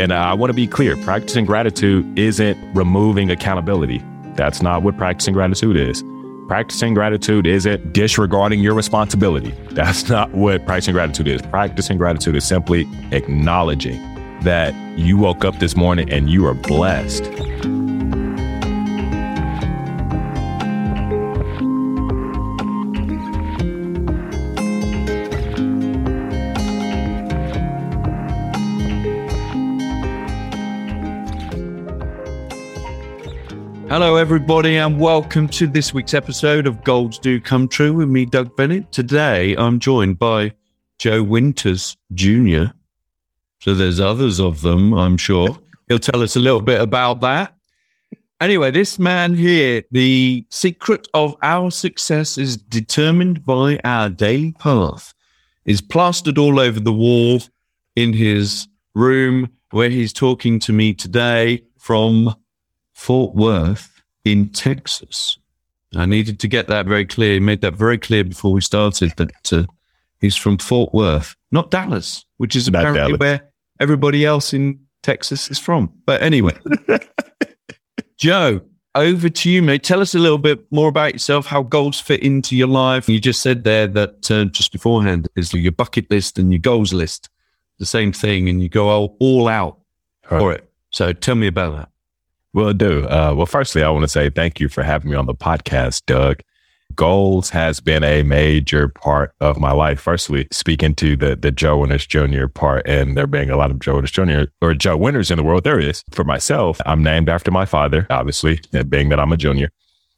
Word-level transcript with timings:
And 0.00 0.12
uh, 0.12 0.16
I 0.16 0.32
want 0.32 0.48
to 0.48 0.54
be 0.54 0.66
clear 0.66 0.96
practicing 0.96 1.44
gratitude 1.44 2.18
isn't 2.18 2.56
removing 2.74 3.30
accountability. 3.30 4.02
That's 4.34 4.62
not 4.62 4.82
what 4.82 4.96
practicing 4.96 5.34
gratitude 5.34 5.76
is. 5.76 6.02
Practicing 6.48 6.94
gratitude 6.94 7.46
isn't 7.46 7.92
disregarding 7.92 8.60
your 8.60 8.72
responsibility. 8.72 9.50
That's 9.72 10.08
not 10.08 10.30
what 10.30 10.64
practicing 10.64 10.94
gratitude 10.94 11.28
is. 11.28 11.42
Practicing 11.42 11.98
gratitude 11.98 12.34
is 12.34 12.44
simply 12.44 12.88
acknowledging 13.12 14.00
that 14.40 14.74
you 14.98 15.18
woke 15.18 15.44
up 15.44 15.58
this 15.58 15.76
morning 15.76 16.10
and 16.10 16.30
you 16.30 16.46
are 16.46 16.54
blessed. 16.54 17.24
Hello, 33.90 34.14
everybody, 34.14 34.76
and 34.76 35.00
welcome 35.00 35.48
to 35.48 35.66
this 35.66 35.92
week's 35.92 36.14
episode 36.14 36.68
of 36.68 36.84
Goals 36.84 37.18
Do 37.18 37.40
Come 37.40 37.66
True 37.66 37.92
with 37.92 38.08
me, 38.08 38.24
Doug 38.24 38.54
Bennett. 38.54 38.92
Today, 38.92 39.56
I'm 39.56 39.80
joined 39.80 40.16
by 40.16 40.52
Joe 40.98 41.24
Winters 41.24 41.96
Jr. 42.14 42.66
So 43.58 43.74
there's 43.74 43.98
others 43.98 44.38
of 44.38 44.60
them, 44.60 44.94
I'm 44.94 45.16
sure. 45.16 45.58
He'll 45.88 45.98
tell 45.98 46.22
us 46.22 46.36
a 46.36 46.38
little 46.38 46.60
bit 46.60 46.80
about 46.80 47.20
that. 47.22 47.56
Anyway, 48.40 48.70
this 48.70 48.96
man 49.00 49.34
here, 49.34 49.82
the 49.90 50.46
secret 50.50 51.08
of 51.12 51.34
our 51.42 51.72
success 51.72 52.38
is 52.38 52.56
determined 52.56 53.44
by 53.44 53.80
our 53.82 54.08
daily 54.08 54.52
path, 54.52 55.12
is 55.64 55.80
plastered 55.80 56.38
all 56.38 56.60
over 56.60 56.78
the 56.78 56.92
wall 56.92 57.40
in 57.96 58.12
his 58.12 58.68
room 58.94 59.50
where 59.72 59.90
he's 59.90 60.12
talking 60.12 60.60
to 60.60 60.72
me 60.72 60.94
today 60.94 61.64
from 61.76 62.36
Fort 63.00 63.34
Worth 63.34 64.02
in 64.26 64.50
Texas. 64.50 65.38
I 65.96 66.04
needed 66.04 66.38
to 66.40 66.48
get 66.48 66.68
that 66.68 66.84
very 66.84 67.06
clear. 67.06 67.32
He 67.32 67.40
made 67.40 67.62
that 67.62 67.74
very 67.74 67.96
clear 67.96 68.24
before 68.24 68.52
we 68.52 68.60
started 68.60 69.14
that 69.16 69.52
uh, 69.54 69.64
he's 70.20 70.36
from 70.36 70.58
Fort 70.58 70.92
Worth, 70.92 71.34
not 71.50 71.70
Dallas, 71.70 72.26
which 72.36 72.54
is 72.54 72.70
Not 72.70 72.80
apparently 72.80 73.16
Dallas. 73.16 73.18
where 73.18 73.50
everybody 73.80 74.26
else 74.26 74.52
in 74.52 74.80
Texas 75.02 75.50
is 75.50 75.58
from. 75.58 75.90
But 76.04 76.20
anyway, 76.20 76.54
Joe, 78.18 78.60
over 78.94 79.30
to 79.30 79.50
you, 79.50 79.62
mate. 79.62 79.82
Tell 79.82 80.02
us 80.02 80.14
a 80.14 80.18
little 80.18 80.38
bit 80.38 80.70
more 80.70 80.90
about 80.90 81.14
yourself, 81.14 81.46
how 81.46 81.62
goals 81.62 81.98
fit 81.98 82.22
into 82.22 82.54
your 82.54 82.68
life. 82.68 83.08
You 83.08 83.18
just 83.18 83.40
said 83.40 83.64
there 83.64 83.86
that 83.86 84.30
uh, 84.30 84.44
just 84.44 84.72
beforehand 84.72 85.26
is 85.36 85.54
your 85.54 85.72
bucket 85.72 86.10
list 86.10 86.38
and 86.38 86.52
your 86.52 86.60
goals 86.60 86.92
list, 86.92 87.30
the 87.78 87.86
same 87.86 88.12
thing, 88.12 88.50
and 88.50 88.62
you 88.62 88.68
go 88.68 88.90
all, 88.90 89.16
all 89.20 89.48
out 89.48 89.78
for 90.28 90.52
it. 90.52 90.70
So 90.90 91.14
tell 91.14 91.34
me 91.34 91.46
about 91.46 91.76
that. 91.78 91.88
Will 92.52 92.72
do. 92.72 93.06
Uh, 93.06 93.32
well, 93.36 93.46
firstly, 93.46 93.82
I 93.82 93.90
want 93.90 94.02
to 94.02 94.08
say 94.08 94.28
thank 94.28 94.58
you 94.58 94.68
for 94.68 94.82
having 94.82 95.10
me 95.10 95.16
on 95.16 95.26
the 95.26 95.34
podcast, 95.34 96.02
Doug. 96.06 96.40
Goals 96.96 97.50
has 97.50 97.78
been 97.78 98.02
a 98.02 98.24
major 98.24 98.88
part 98.88 99.32
of 99.40 99.60
my 99.60 99.70
life. 99.70 100.00
Firstly, 100.00 100.48
speaking 100.50 100.96
to 100.96 101.14
the 101.14 101.36
the 101.36 101.52
Joe 101.52 101.78
Winters 101.78 102.04
Jr. 102.06 102.48
part, 102.48 102.88
and 102.88 103.16
there 103.16 103.28
being 103.28 103.50
a 103.50 103.56
lot 103.56 103.70
of 103.70 103.78
Joe 103.78 103.94
Winters 103.94 104.10
Jr. 104.10 104.50
or 104.60 104.74
Joe 104.74 104.96
Winters 104.96 105.30
in 105.30 105.36
the 105.36 105.44
world, 105.44 105.62
there 105.62 105.78
is. 105.78 106.02
For 106.10 106.24
myself, 106.24 106.80
I'm 106.84 107.04
named 107.04 107.28
after 107.28 107.52
my 107.52 107.64
father, 107.64 108.08
obviously, 108.10 108.60
being 108.88 109.10
that 109.10 109.20
I'm 109.20 109.30
a 109.30 109.36
junior. 109.36 109.70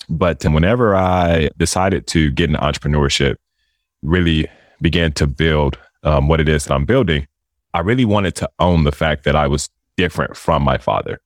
But 0.08 0.42
whenever 0.44 0.96
I 0.96 1.50
decided 1.58 2.06
to 2.08 2.30
get 2.30 2.48
into 2.48 2.61
entrepreneurship, 2.61 3.36
really 4.02 4.48
began 4.80 5.12
to 5.12 5.27
build 5.27 5.78
um, 6.02 6.28
what 6.28 6.41
it 6.41 6.48
is 6.48 6.64
that 6.64 6.74
I'm 6.74 6.86
building, 6.86 7.27
I 7.74 7.80
really 7.80 8.05
wanted 8.05 8.34
to 8.36 8.50
own 8.58 8.84
the 8.84 8.92
fact 8.92 9.24
that 9.24 9.36
I 9.36 9.46
was 9.46 9.68
different 9.96 10.36
from 10.36 10.62
my 10.62 10.79
father. 10.79 11.20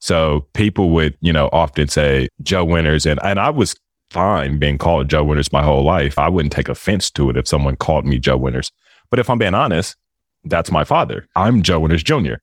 So 0.00 0.46
people 0.54 0.90
would, 0.90 1.16
you 1.20 1.32
know, 1.32 1.48
often 1.52 1.88
say 1.88 2.28
Joe 2.42 2.64
Winters, 2.64 3.06
and 3.06 3.20
and 3.22 3.38
I 3.38 3.50
was 3.50 3.76
fine 4.10 4.58
being 4.58 4.78
called 4.78 5.08
Joe 5.08 5.24
Winters 5.24 5.52
my 5.52 5.62
whole 5.62 5.84
life. 5.84 6.18
I 6.18 6.28
wouldn't 6.28 6.52
take 6.52 6.68
offense 6.68 7.10
to 7.12 7.30
it 7.30 7.36
if 7.36 7.46
someone 7.46 7.76
called 7.76 8.04
me 8.04 8.18
Joe 8.18 8.36
Winters. 8.36 8.72
But 9.10 9.18
if 9.18 9.30
I'm 9.30 9.38
being 9.38 9.54
honest, 9.54 9.96
that's 10.44 10.70
my 10.70 10.84
father. 10.84 11.28
I'm 11.36 11.62
Joe 11.62 11.80
Winters 11.80 12.02
Jr. 12.02 12.34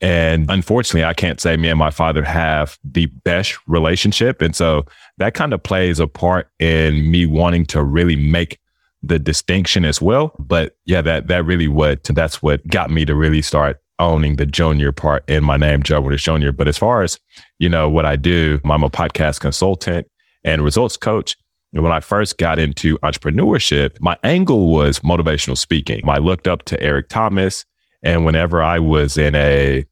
And 0.00 0.48
unfortunately, 0.50 1.04
I 1.04 1.14
can't 1.14 1.40
say 1.40 1.56
me 1.56 1.68
and 1.68 1.78
my 1.78 1.90
father 1.90 2.22
have 2.22 2.78
the 2.84 3.06
best 3.06 3.58
relationship. 3.66 4.40
And 4.40 4.54
so 4.54 4.86
that 5.16 5.34
kind 5.34 5.52
of 5.52 5.62
plays 5.62 5.98
a 5.98 6.06
part 6.06 6.50
in 6.60 7.10
me 7.10 7.26
wanting 7.26 7.66
to 7.66 7.82
really 7.82 8.14
make 8.14 8.60
the 9.02 9.18
distinction 9.18 9.84
as 9.84 10.00
well. 10.00 10.34
But 10.38 10.76
yeah, 10.84 11.02
that 11.02 11.28
that 11.28 11.44
really 11.44 11.68
what 11.68 12.04
that's 12.04 12.42
what 12.42 12.66
got 12.68 12.90
me 12.90 13.04
to 13.06 13.14
really 13.14 13.42
start 13.42 13.80
owning 13.98 14.36
the 14.36 14.46
junior 14.46 14.92
part 14.92 15.28
in 15.28 15.44
my 15.44 15.56
name, 15.56 15.82
Joe 15.82 16.00
Winters 16.00 16.22
Jr. 16.22 16.52
But 16.52 16.68
as 16.68 16.78
far 16.78 17.02
as, 17.02 17.18
you 17.58 17.68
know, 17.68 17.88
what 17.88 18.04
I 18.04 18.16
do, 18.16 18.60
I'm 18.64 18.82
a 18.82 18.90
podcast 18.90 19.40
consultant 19.40 20.06
and 20.44 20.62
results 20.62 20.96
coach. 20.96 21.36
And 21.72 21.82
when 21.82 21.92
I 21.92 22.00
first 22.00 22.38
got 22.38 22.58
into 22.58 22.98
entrepreneurship, 22.98 24.00
my 24.00 24.16
angle 24.24 24.72
was 24.72 25.00
motivational 25.00 25.58
speaking. 25.58 26.08
I 26.08 26.18
looked 26.18 26.48
up 26.48 26.64
to 26.66 26.80
Eric 26.82 27.08
Thomas. 27.08 27.64
And 28.02 28.24
whenever 28.24 28.62
I 28.62 28.78
was 28.78 29.18
in 29.18 29.34
a 29.34 29.84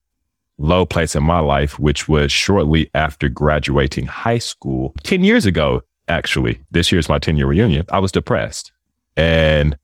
low 0.58 0.86
place 0.86 1.14
in 1.14 1.22
my 1.22 1.40
life, 1.40 1.78
which 1.78 2.08
was 2.08 2.32
shortly 2.32 2.90
after 2.94 3.28
graduating 3.28 4.06
high 4.06 4.38
school, 4.38 4.94
10 5.02 5.22
years 5.24 5.44
ago, 5.44 5.82
actually, 6.08 6.60
this 6.70 6.90
year's 6.90 7.08
my 7.08 7.18
10 7.18 7.36
year 7.36 7.46
reunion, 7.46 7.84
I 7.90 7.98
was 7.98 8.12
depressed. 8.12 8.72
And 9.16 9.76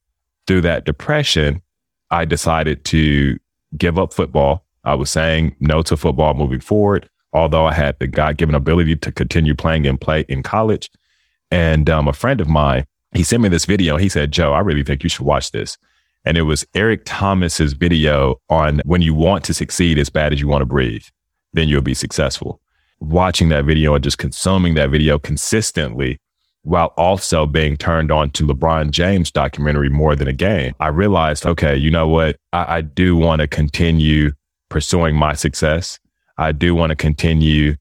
through 0.47 0.63
that 0.63 0.85
depression, 0.85 1.63
I 2.11 2.25
decided 2.25 2.85
to 2.87 3.39
give 3.77 3.99
up 3.99 4.13
football. 4.13 4.65
I 4.85 4.95
was 4.95 5.11
saying 5.11 5.57
no 5.61 5.83
to 5.83 5.97
football 5.97 6.35
moving 6.35 6.61
forward, 6.61 7.09
although 7.33 7.67
I 7.67 7.73
had 7.73 7.99
the 7.99 8.07
God 8.07 8.37
given 8.37 8.55
ability 8.55 8.97
to 8.97 9.13
continue 9.13 9.55
playing 9.55 9.87
and 9.87 10.01
play 10.01 10.25
in 10.29 10.43
college. 10.43 10.91
And 11.51 11.89
um, 11.89 12.09
a 12.09 12.13
friend 12.13 12.41
of 12.41 12.49
mine, 12.49 12.87
he 13.15 13.23
sent 13.23 13.43
me 13.43 13.49
this 13.49 13.67
video. 13.67 13.97
He 13.97 14.09
said, 14.09 14.33
Joe, 14.33 14.53
I 14.53 14.61
really 14.61 14.83
think 14.83 15.03
you 15.03 15.09
should 15.09 15.27
watch 15.27 15.51
this. 15.51 15.77
And 16.25 16.39
it 16.39 16.43
was 16.43 16.65
Eric 16.75 17.03
Thomas's 17.05 17.73
video 17.73 18.41
on 18.49 18.81
when 18.85 19.03
you 19.03 19.13
want 19.13 19.45
to 19.45 19.55
succeed 19.55 19.99
as 19.99 20.09
bad 20.09 20.33
as 20.33 20.41
you 20.41 20.49
want 20.49 20.63
to 20.63 20.67
breathe, 20.67 21.05
then 21.53 21.69
you'll 21.69 21.83
be 21.83 21.95
successful. 21.95 22.61
Watching 23.01 23.49
that 23.49 23.65
video 23.65 23.95
and 23.95 24.05
just 24.05 24.19
consuming 24.19 24.75
that 24.75 24.91
video 24.91 25.19
consistently 25.19 26.21
while 26.63 26.93
also 26.97 27.47
being 27.47 27.77
turned 27.77 28.13
on 28.13 28.31
to 28.31 28.47
LeBron 28.47 28.91
James 28.91 29.31
documentary 29.31 29.89
more 29.89 30.15
than 30.15 30.29
a 30.29 30.33
game, 30.33 30.75
I 30.81 30.89
realized, 30.89 31.45
okay, 31.45 31.77
you 31.77 31.91
know 31.91 32.09
what? 32.09 32.37
I, 32.53 32.77
I 32.77 32.81
do 32.83 33.17
want 33.17 33.41
to 33.41 33.49
continue 33.49 34.33
pursuing 34.69 35.17
my 35.17 35.35
success. 35.35 35.99
I 36.39 36.53
do 36.53 36.75
want 36.75 36.91
to 36.91 36.97
continue 36.97 37.77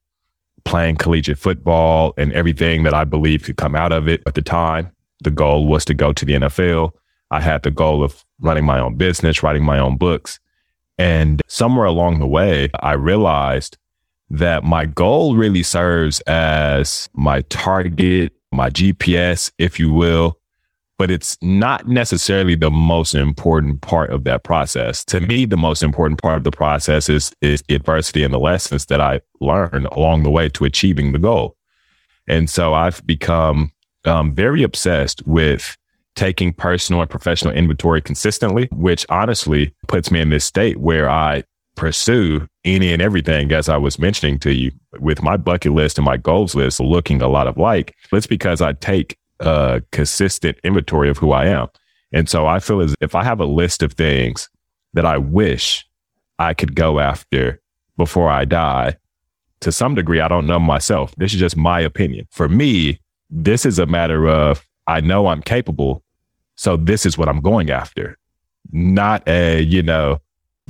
playing 0.66 0.98
collegiate 0.98 1.38
football 1.38 2.14
and 2.18 2.34
everything 2.34 2.84
that 2.84 2.94
I 2.94 3.04
believe 3.04 3.44
could 3.44 3.58
come 3.58 3.76
out 3.76 3.92
of 3.92 4.08
it. 4.08 4.22
At 4.26 4.36
the 4.36 4.42
time, 4.42 4.92
the 5.24 5.32
goal 5.32 5.68
was 5.68 5.86
to 5.86 5.94
go 5.94 6.14
to 6.14 6.26
the 6.26 6.34
NFL. 6.34 6.92
I 7.30 7.40
had 7.42 7.64
the 7.64 7.72
goal 7.72 8.04
of 8.04 8.24
running 8.40 8.66
my 8.66 8.80
own 8.80 8.96
business, 8.96 9.42
writing 9.42 9.64
my 9.64 9.80
own 9.80 9.98
books. 9.98 10.40
And 10.98 11.42
somewhere 11.48 11.86
along 11.86 12.20
the 12.20 12.28
way, 12.28 12.70
I 12.82 12.94
realized 12.94 13.78
that 14.30 14.64
my 14.64 14.86
goal 14.86 15.36
really 15.36 15.64
serves 15.64 16.20
as 16.22 17.10
my 17.14 17.42
target, 17.44 18.34
my 18.52 18.70
GPS, 18.70 19.52
if 19.58 19.80
you 19.80 19.92
will, 19.92 20.38
but 20.98 21.10
it's 21.10 21.38
not 21.42 21.88
necessarily 21.88 22.56
the 22.56 22.70
most 22.70 23.16
important 23.16 23.82
part 23.82 24.12
of 24.12 24.24
that 24.26 24.44
process. 24.44 25.04
To 25.06 25.20
me, 25.20 25.46
the 25.46 25.58
most 25.58 25.82
important 25.82 26.22
part 26.22 26.38
of 26.38 26.44
the 26.44 26.52
process 26.52 27.10
is, 27.10 27.34
is 27.42 27.64
adversity 27.70 28.24
and 28.24 28.34
the 28.34 28.40
lessons 28.40 28.86
that 28.86 29.02
I 29.02 29.22
learned 29.40 29.88
along 29.88 30.24
the 30.24 30.30
way 30.30 30.50
to 30.50 30.66
achieving 30.66 31.12
the 31.12 31.20
goal. 31.20 31.56
And 32.28 32.50
so 32.50 32.74
I've 32.74 33.06
become 33.06 33.72
um, 34.06 34.36
very 34.36 34.64
obsessed 34.64 35.26
with 35.26 35.78
taking 36.16 36.54
personal 36.54 37.02
and 37.02 37.10
professional 37.10 37.54
inventory 37.54 38.02
consistently, 38.02 38.68
which 38.72 39.06
honestly 39.10 39.74
puts 39.88 40.12
me 40.12 40.20
in 40.20 40.30
this 40.30 40.46
state 40.46 40.78
where 40.78 41.10
I 41.10 41.44
pursue 41.82 42.48
any 42.64 42.94
and 42.94 43.02
everything, 43.02 43.52
as 43.52 43.68
I 43.68 43.76
was 43.76 43.98
mentioning 43.98 44.38
to 44.42 44.54
you, 44.54 44.72
with 45.00 45.24
my 45.24 45.36
bucket 45.36 45.72
list 45.72 45.98
and 45.98 46.06
my 46.06 46.16
goals 46.16 46.54
list 46.54 46.80
looking 46.80 47.24
a 47.24 47.28
lot 47.28 47.48
of 47.48 47.58
like. 47.58 47.96
It's 48.14 48.28
because 48.28 48.62
I 48.62 48.74
take 48.74 49.18
a 49.40 49.82
consistent 49.92 50.60
inventory 50.64 51.10
of 51.10 51.18
who 51.18 51.32
I 51.32 51.48
am. 51.48 51.70
And 52.14 52.30
so 52.30 52.46
I 52.46 52.60
feel 52.60 52.82
as 52.82 52.94
if 53.02 53.16
I 53.16 53.24
have 53.24 53.40
a 53.40 53.46
list 53.46 53.82
of 53.82 53.94
things 53.94 54.48
that 54.94 55.08
I 55.08 55.18
wish 55.18 55.84
I 56.38 56.54
could 56.54 56.76
go 56.76 57.00
after 57.00 57.60
before 57.98 58.30
I 58.30 58.46
die, 58.46 58.98
to 59.62 59.72
some 59.72 59.96
degree, 59.96 60.20
I 60.20 60.28
don't 60.28 60.46
know 60.46 60.60
myself. 60.60 61.16
This 61.18 61.34
is 61.34 61.40
just 61.40 61.58
my 61.58 61.80
opinion. 61.80 62.28
For 62.30 62.48
me, 62.48 63.00
this 63.32 63.66
is 63.66 63.80
a 63.80 63.88
matter 63.88 64.28
of 64.30 64.64
I 64.86 65.02
know 65.02 65.26
I'm 65.26 65.42
capable. 65.42 66.04
So 66.58 66.78
this 66.78 67.08
is 67.08 67.18
what 67.18 67.28
I'm 67.28 67.42
going 67.42 67.72
after. 67.72 68.20
Not 68.72 69.28
a, 69.28 69.62
you 69.64 69.82
know, 69.82 70.20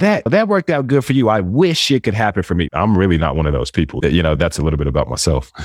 that 0.01 0.25
that 0.25 0.47
worked 0.47 0.69
out 0.69 0.87
good 0.87 1.03
for 1.03 1.13
you. 1.13 1.29
I 1.29 1.41
wish 1.41 1.89
it 1.89 2.03
could 2.03 2.13
happen 2.13 2.43
for 2.43 2.53
me. 2.55 2.67
I'm 2.73 2.97
really 2.97 3.17
not 3.17 3.35
one 3.35 3.45
of 3.45 3.53
those 3.53 3.71
people. 3.71 4.05
You 4.05 4.21
know, 4.21 4.35
that's 4.35 4.59
a 4.59 4.61
little 4.61 4.77
bit 4.77 4.87
about 4.87 5.07
myself. 5.07 5.51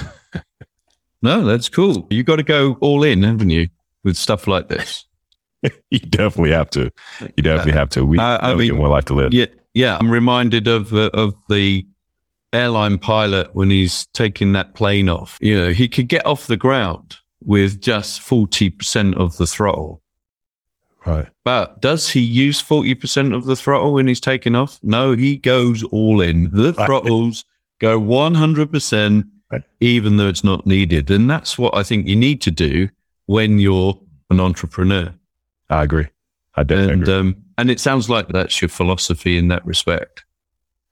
No, 1.23 1.45
that's 1.45 1.69
cool. 1.69 2.07
You 2.11 2.23
got 2.23 2.37
to 2.37 2.43
go 2.43 2.75
all 2.81 3.03
in, 3.03 3.23
haven't 3.23 3.51
you, 3.51 3.69
with 4.05 4.17
stuff 4.17 4.47
like 4.47 4.69
this? 4.69 5.07
you 5.91 5.99
definitely 5.99 6.53
have 6.53 6.71
to. 6.71 6.91
You 7.21 7.43
definitely 7.43 7.73
have 7.73 7.89
to. 7.91 8.05
We 8.05 8.19
Uh, 8.19 8.39
I 8.41 8.55
mean, 8.55 8.73
get 8.73 8.77
one 8.77 8.91
life 8.91 9.07
to 9.07 9.15
live. 9.15 9.33
Yeah, 9.33 9.47
Yeah, 9.75 9.97
I'm 9.99 10.11
reminded 10.11 10.69
of 10.69 10.93
uh, 10.93 11.11
of 11.15 11.35
the 11.49 11.87
airline 12.53 12.99
pilot 12.99 13.55
when 13.55 13.71
he's 13.71 14.07
taking 14.15 14.53
that 14.53 14.75
plane 14.75 15.09
off. 15.09 15.39
You 15.41 15.59
know, 15.59 15.73
he 15.73 15.89
could 15.89 16.09
get 16.09 16.25
off 16.27 16.47
the 16.47 16.57
ground 16.57 17.17
with 17.43 17.81
just 17.81 18.21
40% 18.21 19.17
of 19.17 19.37
the 19.37 19.47
throttle. 19.47 20.03
Right. 21.07 21.29
But 21.45 21.81
does 21.81 22.11
he 22.11 22.21
use 22.21 22.61
40% 22.63 23.33
of 23.35 23.45
the 23.45 23.55
throttle 23.57 23.93
when 23.95 24.09
he's 24.09 24.21
taking 24.21 24.55
off? 24.57 24.79
No, 24.83 25.13
he 25.13 25.37
goes 25.37 25.83
all 25.85 26.21
in. 26.21 26.51
The 26.53 26.73
Right. 26.73 26.87
throttles 26.87 27.45
go 27.81 27.99
100%, 27.99 29.27
Right. 29.51 29.63
even 29.81 30.17
though 30.17 30.29
it's 30.29 30.43
not 30.45 30.67
needed. 30.67 31.11
And 31.11 31.31
that's 31.31 31.57
what 31.59 31.77
I 31.77 31.83
think 31.83 32.07
you 32.09 32.17
need 32.17 32.41
to 32.43 32.51
do 32.51 32.89
when 33.27 33.59
you're 33.59 33.99
an 34.31 34.41
entrepreneur. 34.41 35.15
I 35.71 35.85
agree. 35.85 36.07
I 36.57 36.63
definitely 36.65 36.93
And, 36.95 37.03
agree. 37.03 37.15
um, 37.15 37.37
and 37.59 37.71
it 37.71 37.81
sounds 37.81 38.11
like 38.11 38.29
that's 38.29 38.61
your 38.61 38.69
philosophy 38.69 39.39
in 39.39 39.49
that 39.49 39.65
respect. 39.65 40.25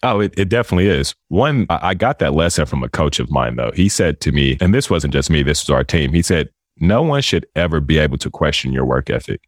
Oh, 0.02 0.20
it, 0.20 0.34
it 0.36 0.48
definitely 0.50 0.88
is. 0.88 1.14
One, 1.28 1.64
I 1.70 1.78
I 1.90 1.94
got 1.94 2.18
that 2.18 2.34
lesson 2.34 2.66
from 2.66 2.82
a 2.82 2.88
coach 2.90 3.18
of 3.18 3.30
mine, 3.30 3.56
though. 3.56 3.72
He 3.74 3.88
said 3.88 4.20
to 4.20 4.32
me, 4.32 4.58
and 4.60 4.74
this 4.74 4.90
wasn't 4.90 5.14
just 5.14 5.30
me, 5.30 5.42
this 5.42 5.62
was 5.66 5.70
our 5.70 5.82
team. 5.82 6.12
He 6.12 6.20
said, 6.22 6.50
No 6.78 7.02
one 7.02 7.22
should 7.22 7.46
ever 7.56 7.80
be 7.80 7.96
able 7.98 8.18
to 8.18 8.28
question 8.30 8.72
your 8.72 8.84
work 8.84 9.08
ethic. 9.08 9.40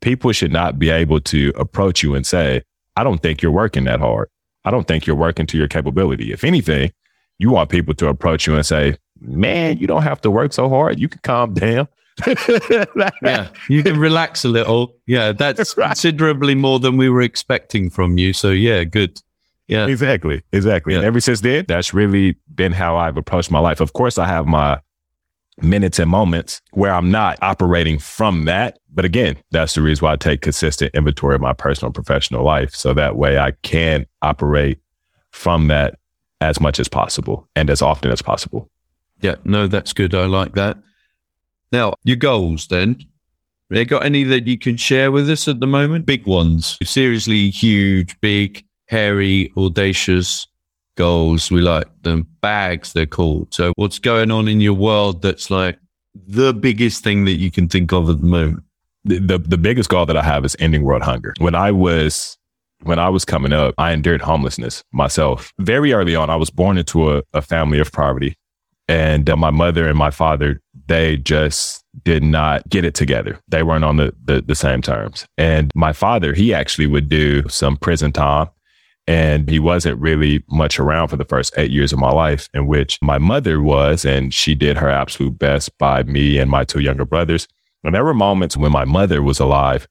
People 0.00 0.32
should 0.32 0.52
not 0.52 0.78
be 0.78 0.90
able 0.90 1.20
to 1.20 1.52
approach 1.56 2.02
you 2.02 2.14
and 2.14 2.26
say, 2.26 2.62
I 2.96 3.04
don't 3.04 3.22
think 3.22 3.42
you're 3.42 3.52
working 3.52 3.84
that 3.84 4.00
hard. 4.00 4.28
I 4.64 4.70
don't 4.70 4.86
think 4.86 5.06
you're 5.06 5.16
working 5.16 5.46
to 5.46 5.58
your 5.58 5.68
capability. 5.68 6.32
If 6.32 6.44
anything, 6.44 6.92
you 7.38 7.50
want 7.50 7.70
people 7.70 7.94
to 7.94 8.08
approach 8.08 8.46
you 8.46 8.54
and 8.54 8.64
say, 8.64 8.96
Man, 9.22 9.76
you 9.78 9.86
don't 9.86 10.02
have 10.02 10.20
to 10.22 10.30
work 10.30 10.52
so 10.54 10.68
hard. 10.70 10.98
You 10.98 11.08
can 11.08 11.20
calm 11.22 11.52
down. 11.54 11.88
Yeah, 13.22 13.48
you 13.68 13.82
can 13.82 13.98
relax 13.98 14.44
a 14.44 14.48
little. 14.48 14.94
Yeah, 15.06 15.32
that's 15.32 15.76
Right. 15.76 15.86
considerably 15.88 16.54
more 16.54 16.78
than 16.80 16.96
we 16.96 17.08
were 17.08 17.22
expecting 17.22 17.90
from 17.90 18.18
you. 18.18 18.32
So, 18.32 18.50
yeah, 18.50 18.84
good. 18.84 19.20
Yeah. 19.68 19.86
Exactly. 19.86 20.42
Exactly. 20.52 20.94
And 20.94 21.04
ever 21.04 21.20
since 21.20 21.40
then, 21.42 21.64
that's 21.68 21.94
really 21.94 22.36
been 22.54 22.72
how 22.72 22.96
I've 22.96 23.16
approached 23.16 23.50
my 23.50 23.60
life. 23.60 23.80
Of 23.80 23.92
course, 23.92 24.18
I 24.18 24.26
have 24.26 24.46
my 24.46 24.80
minutes 25.62 25.98
and 25.98 26.10
moments 26.10 26.60
where 26.72 26.92
I'm 26.92 27.10
not 27.10 27.38
operating 27.42 27.98
from 27.98 28.44
that. 28.44 28.78
But 28.92 29.04
again, 29.04 29.36
that's 29.50 29.74
the 29.74 29.82
reason 29.82 30.04
why 30.04 30.12
I 30.12 30.16
take 30.16 30.42
consistent 30.42 30.94
inventory 30.94 31.34
of 31.34 31.40
my 31.40 31.52
personal 31.52 31.88
and 31.88 31.94
professional 31.94 32.44
life. 32.44 32.74
So 32.74 32.94
that 32.94 33.16
way 33.16 33.38
I 33.38 33.52
can 33.62 34.06
operate 34.22 34.78
from 35.30 35.68
that 35.68 35.98
as 36.40 36.60
much 36.60 36.80
as 36.80 36.88
possible 36.88 37.48
and 37.54 37.70
as 37.70 37.82
often 37.82 38.10
as 38.10 38.22
possible. 38.22 38.70
Yeah, 39.20 39.36
no, 39.44 39.66
that's 39.66 39.92
good. 39.92 40.14
I 40.14 40.26
like 40.26 40.54
that. 40.54 40.78
Now, 41.72 41.94
your 42.04 42.16
goals 42.16 42.66
then. 42.66 42.96
Have 43.70 43.78
you 43.78 43.84
got 43.84 44.04
any 44.04 44.24
that 44.24 44.48
you 44.48 44.58
can 44.58 44.76
share 44.76 45.12
with 45.12 45.30
us 45.30 45.46
at 45.46 45.60
the 45.60 45.66
moment? 45.66 46.04
Big 46.04 46.26
ones. 46.26 46.76
Seriously 46.82 47.50
huge, 47.50 48.18
big, 48.20 48.64
hairy, 48.88 49.52
audacious 49.56 50.48
goals. 50.96 51.50
We 51.50 51.60
like 51.60 51.86
them. 52.02 52.26
BHAGs, 52.42 52.92
they're 52.92 53.06
called. 53.06 53.52
So, 53.54 53.72
what's 53.76 53.98
going 53.98 54.30
on 54.30 54.48
in 54.48 54.60
your 54.60 54.74
world 54.74 55.22
that's 55.22 55.50
like 55.50 55.78
the 56.14 56.52
biggest 56.52 57.04
thing 57.04 57.24
that 57.24 57.38
you 57.38 57.50
can 57.50 57.68
think 57.68 57.92
of 57.92 58.08
at 58.08 58.20
the 58.20 58.26
moment? 58.26 58.64
the, 59.04 59.18
the 59.18 59.38
the 59.38 59.58
biggest 59.58 59.88
goal 59.88 60.06
that 60.06 60.16
I 60.16 60.22
have 60.22 60.44
is 60.44 60.56
ending 60.58 60.82
world 60.82 61.02
hunger. 61.02 61.34
When 61.38 61.54
I 61.54 61.72
was 61.72 62.36
when 62.82 62.98
I 62.98 63.08
was 63.08 63.24
coming 63.24 63.52
up, 63.52 63.74
I 63.78 63.92
endured 63.92 64.22
homelessness 64.22 64.82
myself. 64.92 65.52
Very 65.58 65.92
early 65.92 66.14
on, 66.14 66.30
I 66.30 66.36
was 66.36 66.50
born 66.50 66.78
into 66.78 67.12
a, 67.12 67.22
a 67.34 67.42
family 67.42 67.78
of 67.78 67.92
poverty, 67.92 68.36
and 68.88 69.28
uh, 69.28 69.36
my 69.36 69.50
mother 69.50 69.88
and 69.88 69.98
my 69.98 70.10
father 70.10 70.60
they 70.86 71.16
just 71.18 71.84
did 72.04 72.22
not 72.22 72.68
get 72.68 72.84
it 72.84 72.94
together. 72.94 73.38
They 73.48 73.62
weren't 73.62 73.84
on 73.84 73.96
the, 73.96 74.14
the 74.24 74.42
the 74.42 74.54
same 74.54 74.82
terms. 74.82 75.26
And 75.38 75.70
my 75.74 75.92
father, 75.92 76.34
he 76.34 76.52
actually 76.52 76.86
would 76.86 77.08
do 77.08 77.48
some 77.48 77.76
prison 77.76 78.12
time. 78.12 78.48
And 79.10 79.50
he 79.50 79.58
wasn't 79.58 80.00
really 80.00 80.44
much 80.48 80.78
around 80.78 81.08
for 81.08 81.16
the 81.16 81.24
first 81.24 81.52
eight 81.56 81.72
years 81.72 81.92
of 81.92 81.98
my 81.98 82.12
life, 82.12 82.48
in 82.54 82.68
which 82.68 82.96
my 83.02 83.18
mother 83.18 83.60
was, 83.60 84.04
and 84.04 84.32
she 84.32 84.54
did 84.54 84.76
her 84.76 84.88
absolute 84.88 85.36
best 85.36 85.76
by 85.78 86.04
me 86.04 86.38
and 86.38 86.48
my 86.48 86.62
two 86.62 86.78
younger 86.78 87.04
brothers. 87.04 87.48
And 87.82 87.92
there 87.92 88.04
were 88.04 88.14
moments 88.14 88.56
when 88.56 88.70
my 88.70 88.84
mother 88.84 89.20
was 89.20 89.40
alive 89.40 89.88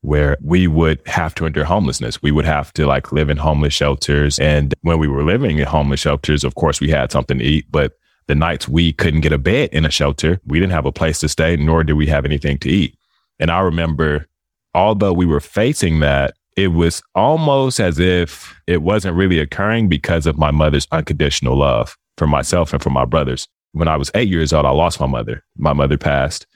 where 0.00 0.38
we 0.42 0.66
would 0.66 1.06
have 1.06 1.34
to 1.34 1.44
endure 1.44 1.66
homelessness. 1.66 2.22
We 2.22 2.32
would 2.32 2.46
have 2.46 2.72
to 2.72 2.86
like 2.86 3.12
live 3.12 3.28
in 3.28 3.36
homeless 3.36 3.74
shelters. 3.74 4.38
And 4.38 4.72
when 4.80 4.98
we 4.98 5.08
were 5.08 5.24
living 5.24 5.58
in 5.58 5.66
homeless 5.66 6.00
shelters, 6.00 6.42
of 6.42 6.54
course, 6.54 6.80
we 6.80 6.88
had 6.88 7.12
something 7.12 7.40
to 7.40 7.44
eat, 7.44 7.66
but 7.70 7.92
the 8.28 8.34
nights 8.34 8.66
we 8.66 8.94
couldn't 8.94 9.20
get 9.20 9.32
a 9.34 9.38
bed 9.38 9.68
in 9.74 9.84
a 9.84 9.90
shelter, 9.90 10.40
we 10.46 10.58
didn't 10.58 10.72
have 10.72 10.86
a 10.86 10.92
place 10.92 11.20
to 11.20 11.28
stay, 11.28 11.56
nor 11.56 11.84
did 11.84 11.94
we 11.94 12.06
have 12.06 12.24
anything 12.24 12.56
to 12.60 12.70
eat. 12.70 12.96
And 13.38 13.50
I 13.50 13.60
remember, 13.60 14.26
although 14.74 15.12
we 15.12 15.26
were 15.26 15.40
facing 15.40 16.00
that, 16.00 16.32
it 16.56 16.68
was 16.68 17.02
almost 17.14 17.80
as 17.80 17.98
if 17.98 18.54
it 18.66 18.82
wasn't 18.82 19.16
really 19.16 19.38
occurring 19.38 19.88
because 19.88 20.26
of 20.26 20.38
my 20.38 20.50
mother's 20.50 20.86
unconditional 20.92 21.56
love 21.56 21.96
for 22.16 22.26
myself 22.26 22.72
and 22.72 22.82
for 22.82 22.90
my 22.90 23.04
brothers. 23.04 23.48
When 23.72 23.88
I 23.88 23.96
was 23.96 24.10
eight 24.14 24.28
years 24.28 24.52
old, 24.52 24.66
I 24.66 24.70
lost 24.70 25.00
my 25.00 25.06
mother. 25.06 25.44
My 25.56 25.72
mother 25.72 25.98
passed, 25.98 26.46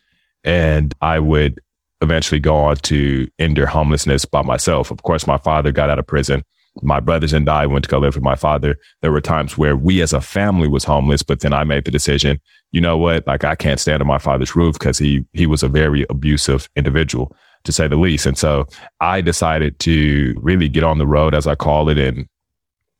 and 0.44 0.94
I 1.00 1.18
would 1.18 1.58
eventually 2.00 2.38
go 2.38 2.56
on 2.56 2.76
to 2.76 3.28
endure 3.40 3.66
homelessness 3.66 4.24
by 4.24 4.42
myself. 4.42 4.92
Of 4.92 5.02
course, 5.02 5.26
my 5.26 5.38
father 5.38 5.72
got 5.72 5.90
out 5.90 5.98
of 5.98 6.06
prison. 6.06 6.44
My 6.82 7.00
brothers 7.00 7.32
and 7.32 7.48
I 7.48 7.66
went 7.66 7.84
to 7.84 7.90
go 7.90 7.98
live 7.98 8.14
with 8.14 8.24
my 8.24 8.36
father. 8.36 8.76
There 9.02 9.12
were 9.12 9.20
times 9.20 9.58
where 9.58 9.76
we 9.76 10.02
as 10.02 10.12
a 10.12 10.20
family 10.20 10.68
was 10.68 10.84
homeless, 10.84 11.22
but 11.22 11.40
then 11.40 11.52
I 11.52 11.64
made 11.64 11.84
the 11.84 11.90
decision, 11.90 12.40
you 12.72 12.80
know 12.80 12.96
what? 12.96 13.26
Like 13.26 13.44
I 13.44 13.54
can't 13.54 13.80
stand 13.80 14.02
on 14.02 14.08
my 14.08 14.18
father's 14.18 14.54
roof 14.54 14.78
because 14.78 14.98
he 14.98 15.24
he 15.32 15.46
was 15.46 15.62
a 15.62 15.68
very 15.68 16.06
abusive 16.10 16.68
individual 16.76 17.34
to 17.64 17.72
say 17.72 17.88
the 17.88 17.96
least. 17.96 18.26
And 18.26 18.38
so 18.38 18.66
I 19.00 19.20
decided 19.20 19.78
to 19.80 20.34
really 20.40 20.68
get 20.68 20.84
on 20.84 20.98
the 20.98 21.06
road 21.06 21.34
as 21.34 21.46
I 21.46 21.54
call 21.54 21.88
it 21.88 21.98
and 21.98 22.28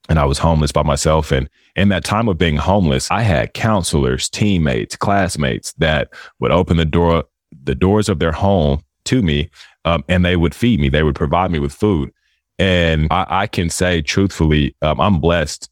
and 0.08 0.18
I 0.18 0.24
was 0.24 0.38
homeless 0.38 0.72
by 0.72 0.82
myself. 0.82 1.30
And 1.30 1.48
in 1.76 1.90
that 1.90 2.04
time 2.04 2.28
of 2.28 2.38
being 2.38 2.56
homeless, 2.56 3.10
I 3.10 3.22
had 3.22 3.52
counselors, 3.52 4.28
teammates, 4.28 4.96
classmates 4.96 5.72
that 5.74 6.08
would 6.40 6.50
open 6.50 6.78
the 6.78 6.86
door, 6.86 7.24
the 7.64 7.74
doors 7.74 8.08
of 8.08 8.18
their 8.18 8.32
home 8.32 8.80
to 9.04 9.22
me, 9.22 9.50
um, 9.84 10.04
and 10.08 10.24
they 10.24 10.36
would 10.36 10.54
feed 10.54 10.80
me. 10.80 10.88
They 10.88 11.02
would 11.02 11.14
provide 11.14 11.50
me 11.50 11.58
with 11.58 11.72
food. 11.72 12.10
And 12.58 13.08
I, 13.10 13.26
I 13.28 13.46
can 13.46 13.70
say 13.70 14.02
truthfully, 14.02 14.74
um, 14.82 15.00
I'm 15.00 15.20
blessed 15.20 15.70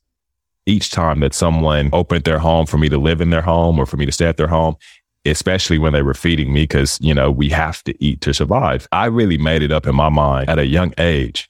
each 0.66 0.90
time 0.90 1.20
that 1.20 1.34
someone 1.34 1.90
opened 1.92 2.24
their 2.24 2.38
home 2.38 2.66
for 2.66 2.78
me 2.78 2.88
to 2.88 2.98
live 2.98 3.20
in 3.20 3.30
their 3.30 3.42
home 3.42 3.78
or 3.78 3.86
for 3.86 3.96
me 3.96 4.06
to 4.06 4.12
stay 4.12 4.26
at 4.26 4.36
their 4.36 4.48
home, 4.48 4.76
especially 5.24 5.78
when 5.78 5.92
they 5.92 6.02
were 6.02 6.14
feeding 6.14 6.52
me, 6.52 6.62
because, 6.62 6.98
you 7.00 7.14
know, 7.14 7.30
we 7.30 7.48
have 7.48 7.82
to 7.84 8.04
eat 8.04 8.20
to 8.22 8.32
survive. 8.34 8.88
I 8.92 9.06
really 9.06 9.38
made 9.38 9.62
it 9.62 9.72
up 9.72 9.86
in 9.86 9.94
my 9.94 10.08
mind 10.08 10.48
at 10.48 10.58
a 10.58 10.66
young 10.66 10.92
age 10.98 11.48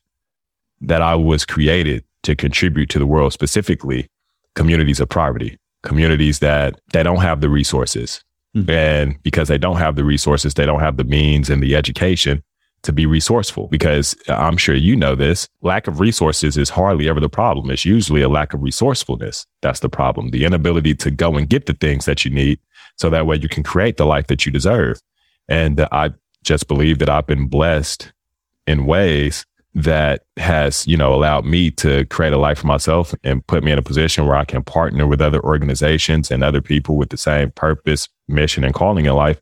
that 0.81 1.01
I 1.03 1.15
was 1.15 1.45
created 1.45 2.05
to 2.23 2.35
contribute 2.35 2.91
to 2.91 2.99
the 2.99 3.07
world, 3.07 3.33
specifically 3.33 4.09
communities 4.55 5.01
of 5.01 5.09
poverty, 5.09 5.59
communities 5.83 6.41
that 6.41 6.81
they 6.93 7.03
don't 7.03 7.21
have 7.21 7.41
the 7.41 7.49
resources. 7.49 8.23
Mhm. 8.55 8.71
And 8.71 9.23
because 9.23 9.49
they 9.49 9.59
don't 9.59 9.77
have 9.77 9.97
the 9.97 10.05
resources, 10.05 10.55
they 10.55 10.67
don't 10.67 10.81
have 10.81 10.97
the 10.97 11.05
means 11.05 11.49
and 11.51 11.63
the 11.63 11.77
education 11.77 12.43
to 12.87 12.93
be 12.93 13.05
resourceful. 13.07 13.67
Because 13.69 14.17
I'm 14.29 14.57
sure 14.57 14.75
you 14.75 14.97
know 14.97 15.15
this 15.15 15.49
lack 15.61 15.87
of 15.87 16.01
resources 16.01 16.57
is 16.57 16.71
hardly 16.71 17.09
ever 17.09 17.21
the 17.21 17.29
problem. 17.29 17.71
It's 17.71 17.85
usually 17.85 18.23
a 18.23 18.29
lack 18.29 18.55
of 18.55 18.63
resourcefulness. 18.63 19.47
That's 19.61 19.81
the 19.81 19.89
problem. 19.89 20.31
The 20.31 20.45
inability 20.45 20.95
to 20.97 21.11
go 21.11 21.37
and 21.37 21.49
get 21.49 21.67
the 21.67 21.75
things 21.75 22.07
that 22.07 22.25
you 22.25 22.31
need 22.31 22.59
so 22.97 23.11
that 23.11 23.27
way 23.27 23.37
you 23.37 23.49
can 23.49 23.63
create 23.63 23.99
the 23.99 24.07
life 24.07 24.29
that 24.29 24.47
you 24.47 24.53
deserve. 24.53 25.01
And 25.49 25.81
I 25.93 26.13
just 26.43 26.69
believe 26.69 26.99
that 27.01 27.11
I've 27.11 27.27
been 27.27 27.49
blessed 27.49 28.13
in 28.67 28.87
ways 28.87 29.45
that 29.75 30.25
has, 30.39 30.87
you 30.87 30.97
know, 30.97 31.13
allowed 31.13 31.45
me 31.45 31.71
to 31.71 32.07
create 32.07 32.33
a 32.33 32.39
life 32.39 32.61
for 32.61 32.67
myself 32.67 33.15
and 33.23 33.47
put 33.47 33.63
me 33.63 33.71
in 33.71 33.79
a 33.79 33.83
position 33.83 34.25
where 34.25 34.37
I 34.37 34.47
can 34.47 34.63
partner 34.63 35.07
with 35.07 35.21
other 35.21 35.43
organizations 35.45 36.31
and 36.31 36.43
other 36.43 36.63
people 36.63 36.97
with 36.97 37.11
the 37.11 37.19
same 37.19 37.51
purpose, 37.51 38.09
mission, 38.27 38.65
and 38.65 38.73
calling 38.73 39.05
in 39.05 39.13
life 39.13 39.39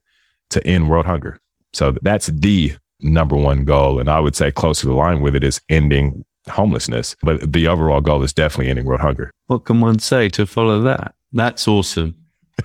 to 0.51 0.67
end 0.67 0.91
world 0.91 1.07
hunger. 1.07 1.39
So 1.73 1.93
that's 2.03 2.27
the 2.27 2.75
number 3.05 3.37
one 3.37 3.65
goal. 3.65 4.01
And 4.01 4.09
I 4.09 4.19
would 4.21 4.35
say 4.35 4.51
close 4.51 4.81
to 4.81 4.87
the 4.87 4.95
line 4.95 5.21
with 5.21 5.37
it 5.37 5.45
is 5.45 5.61
ending 5.69 6.25
homelessness. 6.49 7.15
But 7.23 7.53
the 7.53 7.69
overall 7.69 8.01
goal 8.01 8.23
is 8.23 8.33
definitely 8.33 8.71
ending 8.71 8.87
world 8.87 9.01
hunger. 9.01 9.31
What 9.47 9.65
can 9.67 9.81
one 9.81 9.99
say 9.99 10.29
to 10.31 10.47
follow 10.47 10.81
that? 10.83 11.15
That's 11.33 11.69
awesome. 11.69 12.15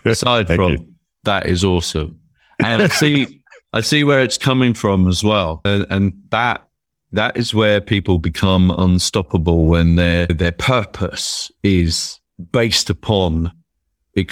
Aside 0.06 0.48
from 0.56 0.72
you. 0.74 0.88
that 1.24 1.46
is 1.46 1.64
awesome. 1.64 2.20
And 2.64 2.82
I 2.84 2.88
see 2.88 3.42
I 3.74 3.82
see 3.82 4.04
where 4.04 4.22
it's 4.22 4.38
coming 4.38 4.74
from 4.74 5.08
as 5.08 5.24
well. 5.24 5.62
And, 5.66 5.86
and 5.90 6.14
that 6.32 6.66
that 7.12 7.38
is 7.38 7.54
where 7.54 7.82
people 7.82 8.18
become 8.20 8.72
unstoppable 8.72 9.66
when 9.66 9.96
their 9.96 10.26
their 10.28 10.52
purpose 10.52 11.52
is 11.64 12.20
based 12.52 12.90
upon 12.90 13.52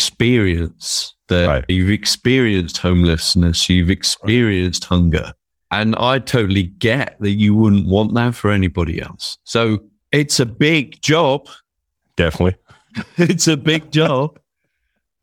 experience 0.01 1.13
that 1.27 1.47
Right. 1.47 1.65
you've 1.67 1.89
experienced 1.89 2.77
homelessness, 2.77 3.69
you've 3.69 3.89
experienced 3.89 4.85
hunger. 4.85 5.33
And 5.71 5.95
I 5.97 6.19
totally 6.19 6.63
get 6.63 7.17
that 7.19 7.31
you 7.31 7.53
wouldn't 7.53 7.87
want 7.87 8.13
that 8.13 8.35
for 8.35 8.51
anybody 8.51 9.01
else. 9.01 9.37
So 9.43 9.79
it's 10.11 10.39
a 10.39 10.45
big 10.45 11.01
job 11.01 11.49
Definitely. 12.17 12.59
it's 13.17 13.47
a 13.47 13.55
big 13.55 13.91
job. 13.91 14.37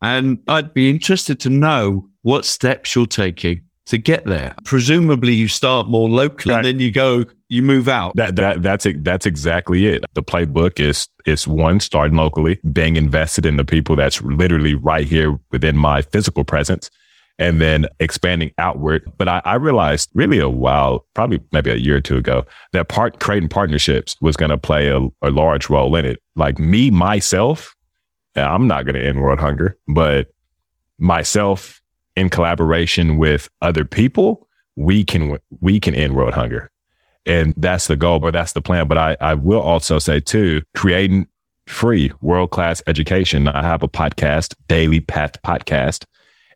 And 0.01 0.39
I'd 0.47 0.73
be 0.73 0.89
interested 0.89 1.39
to 1.41 1.49
know 1.49 2.09
what 2.23 2.45
steps 2.45 2.95
you're 2.95 3.05
taking 3.05 3.61
to 3.85 3.99
get 3.99 4.25
there? 4.25 4.55
Presumably, 4.63 5.33
you 5.33 5.47
start 5.47 5.87
more 5.87 6.09
locally, 6.09 6.55
right. 6.55 6.65
and 6.65 6.65
then 6.65 6.79
you 6.79 6.91
go, 6.91 7.25
you 7.49 7.61
move 7.61 7.87
out. 7.87 8.15
That 8.15 8.35
that 8.37 8.63
that's 8.63 8.87
it. 8.87 9.03
that's 9.03 9.27
exactly 9.27 9.85
it. 9.85 10.03
The 10.13 10.23
playbook 10.23 10.79
is 10.79 11.07
is 11.25 11.47
one 11.47 11.79
starting 11.79 12.17
locally, 12.17 12.59
being 12.73 12.95
invested 12.95 13.45
in 13.45 13.57
the 13.57 13.65
people 13.65 13.95
that's 13.95 14.21
literally 14.23 14.73
right 14.73 15.05
here 15.05 15.39
within 15.51 15.77
my 15.77 16.01
physical 16.01 16.43
presence, 16.43 16.89
and 17.37 17.59
then 17.61 17.85
expanding 17.99 18.51
outward. 18.57 19.11
But 19.17 19.27
I, 19.27 19.41
I 19.45 19.55
realized 19.55 20.09
really 20.13 20.39
a 20.39 20.49
while, 20.49 21.05
probably 21.13 21.41
maybe 21.51 21.71
a 21.71 21.75
year 21.75 21.97
or 21.97 22.01
two 22.01 22.17
ago, 22.17 22.45
that 22.71 22.87
part 22.87 23.19
creating 23.19 23.49
partnerships 23.49 24.15
was 24.21 24.37
going 24.37 24.51
to 24.51 24.57
play 24.57 24.87
a, 24.87 24.99
a 25.21 25.29
large 25.29 25.69
role 25.69 25.95
in 25.95 26.05
it. 26.05 26.21
Like 26.35 26.59
me 26.59 26.91
myself, 26.91 27.75
I'm 28.35 28.67
not 28.67 28.85
going 28.85 28.95
to 28.95 29.05
end 29.05 29.21
world 29.21 29.39
hunger, 29.39 29.77
but 29.87 30.27
myself 30.97 31.81
in 32.15 32.29
collaboration 32.29 33.17
with 33.17 33.49
other 33.61 33.85
people, 33.85 34.47
we 34.75 35.03
can 35.03 35.37
we 35.61 35.79
can 35.79 35.95
end 35.95 36.15
world 36.15 36.33
hunger. 36.33 36.71
And 37.25 37.53
that's 37.57 37.87
the 37.87 37.95
goal, 37.95 38.19
but 38.19 38.33
that's 38.33 38.53
the 38.53 38.61
plan. 38.61 38.87
But 38.87 38.97
I, 38.97 39.17
I 39.19 39.33
will 39.33 39.61
also 39.61 39.99
say 39.99 40.19
too, 40.19 40.61
creating 40.75 41.27
free 41.67 42.11
world 42.21 42.51
class 42.51 42.83
education. 42.87 43.47
I 43.47 43.63
have 43.63 43.83
a 43.83 43.87
podcast, 43.87 44.53
Daily 44.67 44.99
Path 44.99 45.41
Podcast. 45.41 46.05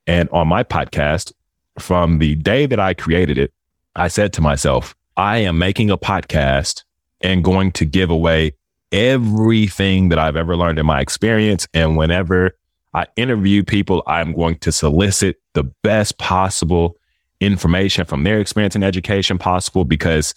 And 0.09 0.27
on 0.31 0.47
my 0.47 0.63
podcast, 0.63 1.33
from 1.77 2.17
the 2.17 2.33
day 2.33 2.65
that 2.65 2.79
I 2.79 2.95
created 2.95 3.37
it, 3.37 3.53
I 3.95 4.07
said 4.07 4.33
to 4.33 4.41
myself, 4.41 4.95
I 5.15 5.37
am 5.37 5.59
making 5.59 5.91
a 5.91 5.99
podcast 5.99 6.83
and 7.21 7.43
going 7.43 7.71
to 7.73 7.85
give 7.85 8.09
away 8.09 8.53
everything 8.91 10.09
that 10.09 10.17
I've 10.17 10.35
ever 10.35 10.57
learned 10.57 10.79
in 10.79 10.87
my 10.87 10.99
experience. 10.99 11.67
And 11.75 11.95
whenever 11.95 12.57
I 12.95 13.05
interview 13.17 13.63
people, 13.63 14.01
I'm 14.07 14.33
going 14.33 14.57
to 14.59 14.71
solicit 14.71 15.35
the 15.53 15.65
best 15.83 16.17
possible 16.17 16.97
information 17.39 18.03
from 18.03 18.23
their 18.23 18.39
experience 18.39 18.73
and 18.73 18.83
education 18.83 19.37
possible 19.37 19.85
because 19.85 20.33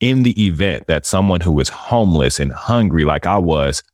in 0.00 0.24
the 0.24 0.44
event 0.44 0.88
that 0.88 1.06
someone 1.06 1.42
who 1.42 1.60
is 1.60 1.68
homeless 1.68 2.40
and 2.40 2.50
hungry 2.50 3.04
like 3.04 3.24
I 3.24 3.38
was 3.38 3.84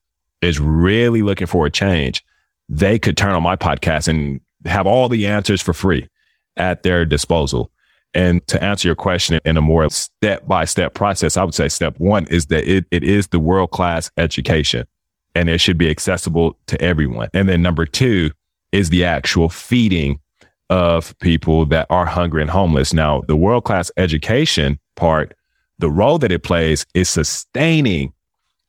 is 0.41 0.59
really 0.59 1.21
looking 1.21 1.49
for 1.49 1.67
a 1.67 1.71
change, 1.71 2.25
they 2.71 2.99
could 2.99 3.19
turn 3.19 3.35
on 3.35 3.43
my 3.43 3.57
podcast 3.57 4.09
and 4.09 4.41
have 4.65 4.87
all 4.87 5.09
the 5.09 5.27
answers 5.27 5.63
for 5.63 5.73
free 5.73 6.09
at 6.57 6.83
their 6.83 7.05
disposal. 7.05 7.71
And 8.15 8.45
to 8.49 8.63
answer 8.63 8.89
your 8.89 8.97
question 8.97 9.39
in 9.45 9.57
a 9.57 9.61
more 9.61 9.89
step 9.91 10.47
by 10.47 10.65
step 10.65 10.95
process, 10.95 11.37
I 11.37 11.45
would 11.45 11.55
say 11.55 11.69
step 11.69 11.99
one 11.99 12.27
is 12.29 12.47
that 12.47 12.65
it, 12.65 12.87
it 12.91 13.05
is 13.05 13.29
the 13.29 13.39
world 13.39 13.71
class 13.71 14.11
education 14.17 14.87
and 15.35 15.49
it 15.49 15.59
should 15.59 15.79
be 15.79 15.91
accessible 15.91 16.57
to 16.67 16.81
everyone. 16.81 17.29
And 17.35 17.49
then 17.49 17.63
number 17.63 17.87
two 17.87 18.31
is 18.73 18.91
the 18.91 19.05
actual 19.05 19.49
feeding 19.49 20.21
of 20.71 21.19
people 21.21 21.65
that 21.67 21.87
are 21.91 22.07
hungry 22.07 22.43
and 22.43 22.51
homeless. 22.51 22.93
Now, 22.93 23.23
the 23.23 23.37
world 23.37 23.65
class 23.65 23.91
education 23.97 24.79
part, 24.97 25.35
the 25.79 25.91
role 25.91 26.19
that 26.19 26.33
it 26.33 26.43
plays 26.43 26.87
is 26.95 27.09
sustaining 27.09 28.13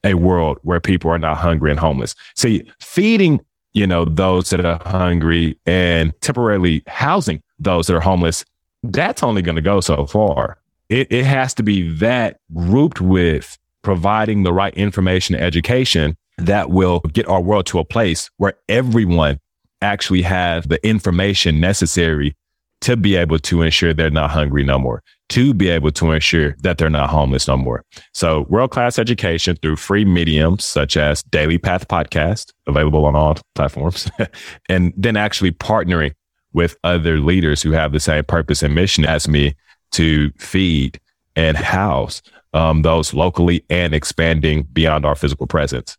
a 0.03 0.13
world 0.13 0.59
where 0.63 0.79
people 0.79 1.11
are 1.11 1.19
not 1.19 1.37
hungry 1.37 1.71
and 1.71 1.79
homeless. 1.79 2.15
See, 2.35 2.69
feeding, 2.79 3.41
you 3.73 3.85
know, 3.85 4.05
those 4.05 4.49
that 4.49 4.65
are 4.65 4.81
hungry 4.85 5.57
and 5.65 6.13
temporarily 6.21 6.83
housing 6.87 7.41
those 7.59 7.87
that 7.87 7.95
are 7.95 8.01
homeless, 8.01 8.45
that's 8.83 9.23
only 9.23 9.41
going 9.41 9.55
to 9.55 9.61
go 9.61 9.79
so 9.81 10.05
far. 10.05 10.57
It, 10.89 11.11
it 11.11 11.25
has 11.25 11.53
to 11.55 11.63
be 11.63 11.89
that 11.97 12.39
grouped 12.53 13.01
with 13.01 13.57
providing 13.81 14.43
the 14.43 14.53
right 14.53 14.73
information 14.75 15.35
education 15.35 16.17
that 16.37 16.69
will 16.69 16.99
get 17.01 17.27
our 17.27 17.41
world 17.41 17.65
to 17.67 17.79
a 17.79 17.85
place 17.85 18.29
where 18.37 18.53
everyone 18.67 19.39
actually 19.81 20.21
have 20.21 20.67
the 20.67 20.85
information 20.85 21.59
necessary 21.59 22.35
to 22.81 22.95
be 22.95 23.15
able 23.15 23.39
to 23.39 23.61
ensure 23.61 23.93
they're 23.93 24.09
not 24.09 24.31
hungry 24.31 24.63
no 24.63 24.79
more, 24.79 25.03
to 25.29 25.53
be 25.53 25.69
able 25.69 25.91
to 25.91 26.11
ensure 26.11 26.55
that 26.61 26.77
they're 26.77 26.89
not 26.89 27.09
homeless 27.09 27.47
no 27.47 27.57
more. 27.57 27.83
So 28.13 28.45
world 28.49 28.71
class 28.71 28.99
education 28.99 29.55
through 29.57 29.77
free 29.77 30.05
mediums 30.05 30.65
such 30.65 30.97
as 30.97 31.23
Daily 31.23 31.57
Path 31.57 31.87
Podcast, 31.87 32.51
available 32.67 33.05
on 33.05 33.15
all 33.15 33.37
platforms, 33.55 34.09
and 34.69 34.93
then 34.97 35.15
actually 35.15 35.51
partnering 35.51 36.13
with 36.53 36.75
other 36.83 37.19
leaders 37.19 37.61
who 37.61 37.71
have 37.71 37.91
the 37.91 37.99
same 37.99 38.23
purpose 38.23 38.63
and 38.63 38.73
mission 38.73 39.05
as 39.05 39.27
me 39.27 39.55
to 39.91 40.31
feed 40.37 40.99
and 41.35 41.57
house 41.57 42.21
um, 42.53 42.81
those 42.81 43.13
locally 43.13 43.63
and 43.69 43.93
expanding 43.93 44.63
beyond 44.73 45.05
our 45.05 45.15
physical 45.15 45.45
presence 45.45 45.97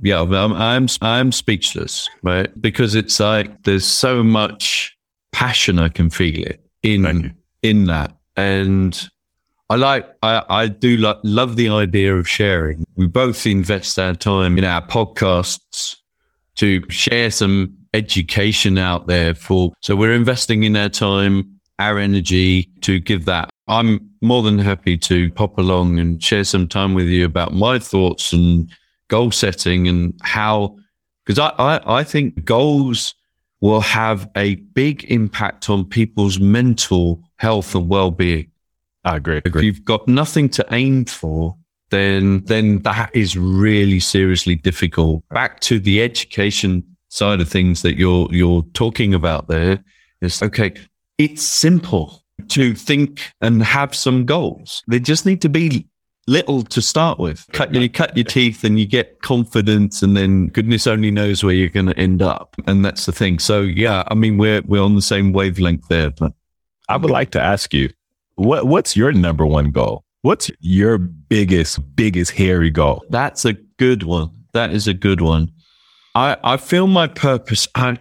yeah, 0.00 0.20
I'm, 0.20 0.52
I'm 0.52 0.86
I'm 1.00 1.32
speechless, 1.32 2.08
right? 2.22 2.48
Because 2.60 2.94
it's 2.94 3.18
like 3.18 3.64
there's 3.64 3.86
so 3.86 4.22
much 4.22 4.96
passion 5.32 5.78
I 5.78 5.88
can 5.88 6.10
feel 6.10 6.46
it 6.46 6.64
in 6.82 7.36
in 7.62 7.86
that, 7.86 8.16
and 8.36 9.08
I 9.70 9.76
like 9.76 10.08
I 10.22 10.42
I 10.48 10.68
do 10.68 10.96
like, 10.96 11.18
love 11.24 11.56
the 11.56 11.68
idea 11.68 12.16
of 12.16 12.28
sharing. 12.28 12.84
We 12.96 13.06
both 13.06 13.46
invest 13.46 13.98
our 13.98 14.14
time 14.14 14.58
in 14.58 14.64
our 14.64 14.86
podcasts 14.86 15.96
to 16.56 16.82
share 16.90 17.30
some 17.30 17.76
education 17.94 18.78
out 18.78 19.06
there 19.06 19.34
for. 19.34 19.72
So 19.80 19.96
we're 19.96 20.12
investing 20.12 20.62
in 20.64 20.76
our 20.76 20.88
time, 20.88 21.60
our 21.78 21.98
energy 21.98 22.70
to 22.82 22.98
give 22.98 23.24
that. 23.26 23.50
I'm 23.68 24.10
more 24.22 24.42
than 24.42 24.58
happy 24.58 24.96
to 24.98 25.30
pop 25.32 25.58
along 25.58 25.98
and 25.98 26.22
share 26.22 26.44
some 26.44 26.66
time 26.66 26.94
with 26.94 27.06
you 27.06 27.24
about 27.24 27.52
my 27.52 27.78
thoughts 27.78 28.32
and 28.32 28.70
goal 29.08 29.30
setting 29.30 29.86
and 29.86 30.14
how, 30.22 30.76
because 31.24 31.38
I, 31.38 31.48
I, 31.58 31.98
I 31.98 32.04
think 32.04 32.44
goals 32.44 33.14
will 33.60 33.80
have 33.80 34.28
a 34.36 34.54
big 34.54 35.04
impact 35.10 35.68
on 35.68 35.84
people's 35.84 36.40
mental 36.40 37.22
health 37.38 37.74
and 37.74 37.88
well-being. 37.88 38.50
I 39.04 39.16
agree. 39.16 39.40
If 39.44 39.62
you've 39.62 39.84
got 39.84 40.06
nothing 40.06 40.48
to 40.50 40.66
aim 40.70 41.06
for, 41.06 41.56
then 41.90 42.44
then 42.44 42.80
that 42.82 43.10
is 43.14 43.36
really 43.36 44.00
seriously 44.00 44.54
difficult. 44.54 45.26
Back 45.30 45.60
to 45.60 45.80
the 45.80 46.02
education 46.02 46.84
side 47.08 47.40
of 47.40 47.48
things 47.48 47.82
that 47.82 47.96
you're 47.96 48.28
you're 48.30 48.62
talking 48.74 49.14
about 49.14 49.48
there 49.48 49.82
is 50.20 50.42
okay. 50.42 50.74
It's 51.16 51.42
simple 51.42 52.22
to 52.48 52.74
think 52.74 53.32
and 53.40 53.62
have 53.62 53.94
some 53.94 54.24
goals. 54.24 54.82
They 54.88 55.00
just 55.00 55.26
need 55.26 55.40
to 55.42 55.48
be 55.48 55.86
little 56.26 56.62
to 56.62 56.82
start 56.82 57.18
with. 57.18 57.46
Cut 57.52 57.74
you 57.74 57.88
cut 57.88 58.16
your 58.16 58.24
teeth 58.24 58.62
and 58.62 58.78
you 58.78 58.86
get 58.86 59.22
confidence, 59.22 60.02
and 60.02 60.16
then 60.16 60.48
goodness 60.48 60.86
only 60.86 61.10
knows 61.10 61.42
where 61.42 61.54
you're 61.54 61.68
going 61.68 61.86
to 61.86 61.98
end 61.98 62.20
up. 62.20 62.54
And 62.66 62.84
that's 62.84 63.06
the 63.06 63.12
thing. 63.12 63.38
So 63.38 63.62
yeah, 63.62 64.04
I 64.08 64.14
mean 64.14 64.38
we're 64.38 64.62
we're 64.62 64.82
on 64.82 64.94
the 64.94 65.02
same 65.02 65.32
wavelength 65.32 65.88
there. 65.88 66.10
But 66.10 66.32
I 66.88 66.96
would 66.96 67.10
like 67.10 67.30
to 67.32 67.40
ask 67.40 67.74
you, 67.74 67.90
what 68.36 68.66
what's 68.66 68.96
your 68.96 69.12
number 69.12 69.44
one 69.46 69.70
goal? 69.70 70.04
What's 70.22 70.50
your 70.60 70.98
biggest 70.98 71.94
biggest 71.96 72.32
hairy 72.32 72.70
goal? 72.70 73.04
That's 73.10 73.44
a 73.44 73.54
good 73.78 74.02
one. 74.02 74.30
That 74.52 74.72
is 74.72 74.88
a 74.88 74.94
good 74.94 75.20
one. 75.20 75.52
I 76.14 76.36
I 76.42 76.56
feel 76.56 76.86
my 76.86 77.06
purpose. 77.06 77.68
I, 77.74 77.98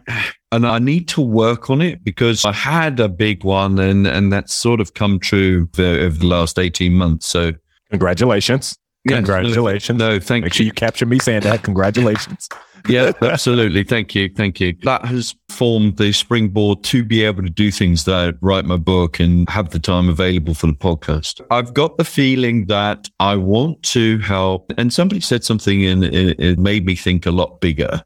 and 0.51 0.65
I 0.65 0.79
need 0.79 1.07
to 1.09 1.21
work 1.21 1.69
on 1.69 1.81
it 1.81 2.03
because 2.03 2.45
I 2.45 2.53
had 2.53 2.99
a 2.99 3.09
big 3.09 3.43
one 3.43 3.79
and, 3.79 4.07
and 4.07 4.31
that's 4.31 4.53
sort 4.53 4.79
of 4.79 4.93
come 4.93 5.19
true 5.19 5.67
over 5.77 6.17
the 6.17 6.25
last 6.25 6.57
18 6.57 6.93
months. 6.93 7.25
So 7.27 7.51
Congratulations. 7.89 8.77
Yes, 9.05 9.17
Congratulations. 9.17 9.99
No, 9.99 10.19
thank 10.19 10.43
Make 10.43 10.53
you. 10.53 10.57
sure 10.57 10.65
you 10.65 10.71
capture 10.71 11.05
me 11.05 11.19
saying 11.19 11.41
that. 11.41 11.63
Congratulations. 11.63 12.49
Yeah, 12.87 13.11
absolutely. 13.21 13.83
Thank 13.83 14.15
you. 14.15 14.29
Thank 14.35 14.59
you. 14.59 14.73
That 14.83 15.05
has 15.05 15.35
formed 15.49 15.97
the 15.97 16.11
springboard 16.11 16.83
to 16.85 17.03
be 17.03 17.23
able 17.23 17.43
to 17.43 17.49
do 17.49 17.71
things 17.71 18.05
that 18.05 18.35
write 18.41 18.65
my 18.65 18.77
book 18.77 19.19
and 19.19 19.49
have 19.49 19.69
the 19.69 19.79
time 19.79 20.09
available 20.09 20.53
for 20.53 20.67
the 20.67 20.73
podcast. 20.73 21.41
I've 21.51 21.73
got 21.73 21.97
the 21.97 22.05
feeling 22.05 22.65
that 22.67 23.09
I 23.19 23.35
want 23.35 23.83
to 23.83 24.19
help. 24.19 24.71
And 24.77 24.93
somebody 24.93 25.21
said 25.21 25.43
something 25.43 25.85
and 25.85 26.03
it, 26.03 26.59
made 26.59 26.85
me 26.85 26.95
think 26.95 27.25
a 27.25 27.31
lot 27.31 27.61
bigger. 27.61 28.03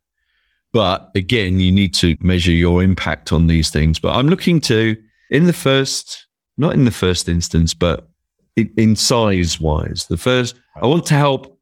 But 0.74 1.12
again, 1.16 1.60
you 1.60 1.72
need 1.72 1.94
to 1.96 2.16
measure 2.22 2.52
your 2.52 2.82
impact 2.84 3.32
on 3.32 3.48
these 3.48 3.70
things. 3.70 4.00
But 4.00 4.16
I'm 4.16 4.28
looking 4.28 4.62
to, 4.62 4.96
in 5.30 5.46
the 5.46 5.54
first, 5.54 6.28
not 6.58 6.74
in 6.74 6.86
the 6.86 6.92
first 6.92 7.28
instance, 7.28 7.74
but 7.74 8.08
in 8.56 8.96
size 8.96 9.60
wise. 9.60 10.06
The 10.08 10.18
first, 10.18 10.56
I 10.82 10.88
want 10.88 11.06
to 11.08 11.16
help 11.16 11.60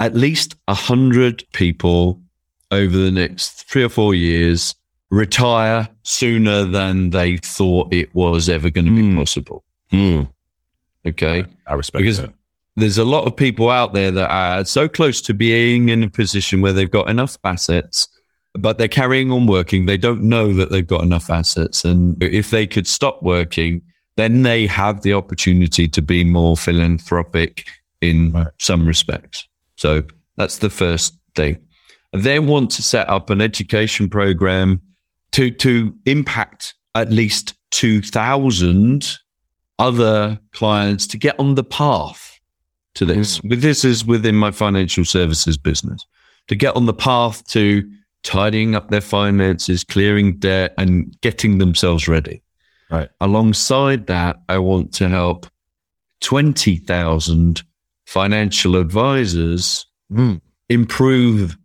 at 0.00 0.14
least 0.14 0.54
a 0.68 0.74
hundred 0.74 1.44
people 1.52 2.22
over 2.70 2.96
the 2.96 3.10
next 3.10 3.68
three 3.68 3.82
or 3.82 3.88
four 3.88 4.14
years 4.14 4.74
retire 5.10 5.88
sooner 6.02 6.64
than 6.64 7.10
they 7.10 7.38
thought 7.38 7.92
it 7.92 8.14
was 8.14 8.48
ever 8.48 8.68
going 8.68 8.84
to 8.84 8.94
be 8.94 9.02
mm. 9.02 9.16
possible. 9.16 9.64
Mm. 9.92 10.28
Okay, 11.06 11.44
I 11.66 11.74
respect 11.74 12.02
because 12.02 12.18
that. 12.18 12.32
There's 12.76 12.98
a 12.98 13.04
lot 13.04 13.26
of 13.26 13.34
people 13.34 13.70
out 13.70 13.92
there 13.92 14.10
that 14.10 14.30
are 14.30 14.64
so 14.64 14.88
close 14.88 15.20
to 15.22 15.34
being 15.34 15.88
in 15.88 16.02
a 16.04 16.10
position 16.10 16.60
where 16.60 16.72
they've 16.72 16.90
got 16.90 17.10
enough 17.10 17.36
assets, 17.42 18.06
but 18.54 18.78
they're 18.78 18.86
carrying 18.86 19.32
on 19.32 19.46
working. 19.46 19.86
They 19.86 19.96
don't 19.96 20.22
know 20.22 20.52
that 20.52 20.70
they've 20.70 20.86
got 20.86 21.02
enough 21.02 21.30
assets, 21.30 21.84
and 21.84 22.22
if 22.22 22.50
they 22.50 22.66
could 22.66 22.86
stop 22.86 23.22
working 23.22 23.82
then 24.18 24.42
they 24.42 24.66
have 24.66 25.02
the 25.02 25.14
opportunity 25.14 25.86
to 25.86 26.02
be 26.02 26.24
more 26.24 26.56
philanthropic 26.56 27.66
in 28.00 28.32
right. 28.32 28.48
some 28.58 28.84
respects. 28.84 29.46
So 29.76 30.02
that's 30.36 30.58
the 30.58 30.70
first 30.70 31.16
thing. 31.36 31.56
They 32.12 32.38
want 32.38 32.70
to 32.72 32.82
set 32.82 33.08
up 33.08 33.30
an 33.30 33.40
education 33.40 34.08
program 34.08 34.80
to, 35.32 35.50
to 35.50 35.94
impact 36.06 36.74
at 36.94 37.10
least 37.10 37.54
2,000 37.70 39.18
other 39.78 40.38
clients 40.52 41.06
to 41.06 41.18
get 41.18 41.38
on 41.38 41.54
the 41.54 41.64
path 41.64 42.40
to 42.94 43.04
this. 43.04 43.38
Mm. 43.40 43.60
This 43.60 43.84
is 43.84 44.04
within 44.04 44.34
my 44.34 44.50
financial 44.50 45.04
services 45.04 45.56
business 45.56 46.04
to 46.48 46.56
get 46.56 46.74
on 46.74 46.86
the 46.86 46.94
path 46.94 47.46
to 47.48 47.88
tidying 48.22 48.74
up 48.74 48.90
their 48.90 49.00
finances, 49.00 49.84
clearing 49.84 50.38
debt, 50.38 50.74
and 50.76 51.18
getting 51.20 51.58
themselves 51.58 52.08
ready. 52.08 52.42
Right. 52.90 53.08
Alongside 53.20 54.06
that, 54.06 54.36
I 54.48 54.58
want 54.58 54.92
to 54.94 55.08
help 55.08 55.46
20,000 56.20 57.62
financial 58.06 58.76
advisors 58.76 59.86
mm. 60.10 60.40
improve 60.68 61.56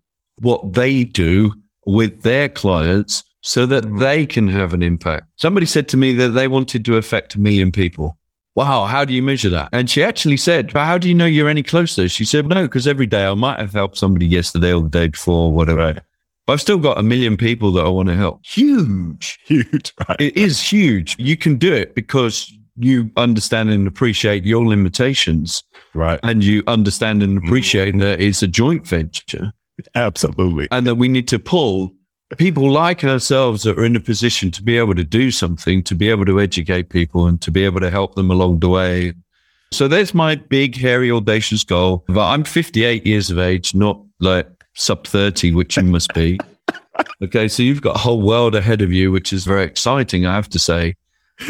what 0.44 0.74
they 0.74 1.04
do 1.04 1.54
with 1.86 2.22
their 2.22 2.50
clients 2.50 3.24
so 3.42 3.66
that 3.66 3.84
mm. 3.84 4.00
they 4.00 4.26
can 4.26 4.48
have 4.48 4.74
an 4.74 4.82
impact. 4.82 5.28
Somebody 5.36 5.66
said 5.66 5.88
to 5.90 5.98
me 5.98 6.14
that 6.14 6.30
they 6.30 6.48
wanted 6.48 6.86
to 6.86 6.98
affect 6.98 7.36
a 7.36 7.40
million 7.40 7.72
people. 7.72 8.18
Wow, 8.56 8.86
how 8.86 9.04
do 9.04 9.14
you 9.14 9.24
measure 9.24 9.50
that? 9.50 9.70
And 9.72 9.90
she 9.90 10.04
actually 10.04 10.38
said, 10.38 10.72
But 10.72 10.86
how 10.86 10.98
do 11.00 11.10
you 11.10 11.16
know 11.16 11.26
you're 11.26 11.50
any 11.50 11.64
closer? 11.64 12.08
She 12.08 12.24
said, 12.24 12.46
No, 12.46 12.64
because 12.64 12.88
every 12.88 13.08
day 13.08 13.26
I 13.26 13.34
might 13.34 13.60
have 13.60 13.74
helped 13.74 13.98
somebody 13.98 14.28
yesterday 14.28 14.72
or 14.72 14.84
the 14.84 14.90
day 14.90 15.08
before, 15.08 15.52
whatever. 15.52 15.80
Right. 15.80 16.00
But 16.46 16.54
I've 16.54 16.62
still 16.62 16.78
got 16.78 17.00
a 17.00 17.04
million 17.04 17.36
people 17.36 17.72
that 17.74 17.86
I 17.86 17.90
want 17.90 18.10
to 18.10 18.16
help. 18.16 18.46
Huge. 18.46 19.40
Huge. 19.46 19.94
Right. 20.08 20.22
It 20.22 20.38
is 20.38 20.62
huge. 20.62 21.16
You 21.18 21.38
can 21.38 21.56
do 21.56 21.74
it 21.74 21.96
because 21.96 22.52
you 22.76 23.10
understand 23.18 23.70
and 23.70 23.88
appreciate 23.88 24.46
your 24.46 24.66
limitations. 24.66 25.64
Right. 25.94 26.20
And 26.22 26.44
you 26.44 26.64
understand 26.68 27.24
and 27.24 27.38
appreciate 27.38 27.96
mm. 27.96 28.02
that 28.02 28.20
it's 28.20 28.44
a 28.44 28.48
joint 28.48 28.86
venture. 28.86 29.54
Absolutely. 29.96 30.68
And 30.72 30.88
that 30.88 30.96
we 30.96 31.08
need 31.08 31.28
to 31.30 31.40
pull 31.40 31.94
people 32.38 32.72
like 32.72 33.04
ourselves 33.04 33.64
that 33.64 33.78
are 33.78 33.86
in 33.86 33.96
a 33.96 34.00
position 34.00 34.52
to 34.52 34.64
be 34.64 34.78
able 34.78 34.96
to 34.96 35.04
do 35.04 35.32
something, 35.32 35.84
to 35.84 35.96
be 35.96 36.10
able 36.10 36.26
to 36.26 36.40
educate 36.40 36.90
people 36.90 37.28
and 37.28 37.42
to 37.42 37.52
be 37.52 37.64
able 37.64 37.80
to 37.80 37.90
help 37.90 38.16
them 38.16 38.32
along 38.32 38.60
the 38.60 38.70
way. 38.70 39.14
So 39.72 39.88
there's 39.88 40.14
my 40.14 40.36
big, 40.36 40.76
hairy, 40.76 41.12
audacious 41.12 41.64
goal. 41.64 42.04
But 42.08 42.28
I'm 42.28 42.44
58 42.44 43.06
years 43.06 43.30
of 43.30 43.40
age, 43.40 43.74
not 43.74 44.02
like 44.20 44.48
sub 44.76 45.08
30, 45.08 45.54
which 45.54 45.78
you 45.78 45.84
must 45.84 46.14
be. 46.14 46.40
okay. 47.24 47.48
So 47.48 47.64
you've 47.64 47.82
got 47.82 47.96
a 47.96 48.00
whole 48.00 48.22
world 48.22 48.56
ahead 48.56 48.82
of 48.82 48.92
you, 48.92 49.12
which 49.12 49.34
is 49.34 49.46
very 49.46 49.64
exciting, 49.64 50.26
I 50.26 50.36
have 50.36 50.50
to 50.50 50.60
say. 50.60 50.96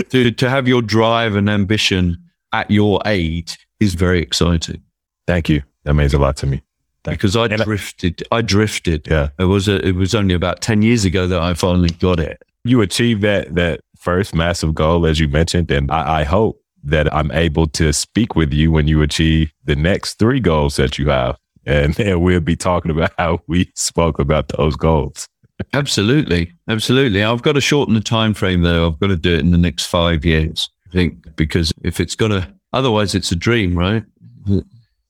To, 0.10 0.32
to 0.32 0.50
have 0.50 0.68
your 0.68 0.82
drive 0.82 1.36
and 1.36 1.50
ambition 1.50 2.18
at 2.54 2.72
your 2.72 3.02
age 3.06 3.58
is 3.80 3.96
very 3.96 4.22
exciting. 4.22 4.82
Thank 5.28 5.50
you. 5.50 5.62
That 5.84 5.94
means 5.94 6.14
a 6.14 6.20
lot 6.20 6.38
to 6.38 6.48
me 6.48 6.62
because 7.04 7.36
I 7.36 7.48
drifted. 7.48 8.24
I 8.32 8.42
drifted. 8.42 9.08
Yeah, 9.10 9.30
it 9.38 9.46
was 9.46 9.68
a, 9.68 9.86
it 9.86 9.96
was 9.96 10.16
only 10.16 10.34
about 10.34 10.62
ten 10.62 10.82
years 10.82 11.06
ago 11.06 11.28
that 11.28 11.42
I 11.42 11.54
finally 11.54 11.90
got 11.90 12.20
it. 12.20 12.42
You 12.64 12.82
achieved 12.82 13.22
that 13.22 13.54
that 13.56 13.82
first 13.98 14.36
massive 14.36 14.76
goal, 14.76 15.06
as 15.06 15.20
you 15.20 15.28
mentioned, 15.28 15.72
and 15.72 15.90
I, 15.92 16.22
I 16.22 16.24
hope 16.24 16.62
that 16.84 17.14
I'm 17.14 17.32
able 17.32 17.68
to 17.68 17.94
speak 17.94 18.36
with 18.36 18.52
you 18.52 18.72
when 18.72 18.88
you 18.88 19.02
achieve 19.02 19.54
the 19.64 19.76
next 19.76 20.16
three 20.16 20.40
goals 20.40 20.76
that 20.76 20.98
you 20.98 21.10
have, 21.10 21.38
and, 21.66 21.98
and 22.00 22.22
we'll 22.22 22.40
be 22.40 22.56
talking 22.56 22.92
about 22.92 23.12
how 23.18 23.40
we 23.48 23.72
spoke 23.76 24.20
about 24.20 24.50
those 24.50 24.76
goals. 24.76 25.28
absolutely, 25.74 26.52
absolutely. 26.68 27.24
I've 27.24 27.42
got 27.42 27.54
to 27.54 27.62
shorten 27.62 27.94
the 27.94 28.02
time 28.02 28.34
frame 28.34 28.62
though. 28.62 28.88
I've 28.88 29.00
got 29.00 29.08
to 29.08 29.16
do 29.16 29.34
it 29.34 29.40
in 29.40 29.52
the 29.52 29.58
next 29.58 29.86
five 29.86 30.26
years. 30.26 30.70
I 30.88 30.92
think 30.92 31.36
because 31.36 31.74
if 31.84 32.00
it's 32.00 32.16
gonna, 32.16 32.54
otherwise 32.72 33.16
it's 33.16 33.32
a 33.32 33.36
dream, 33.36 33.78
right? 33.78 34.04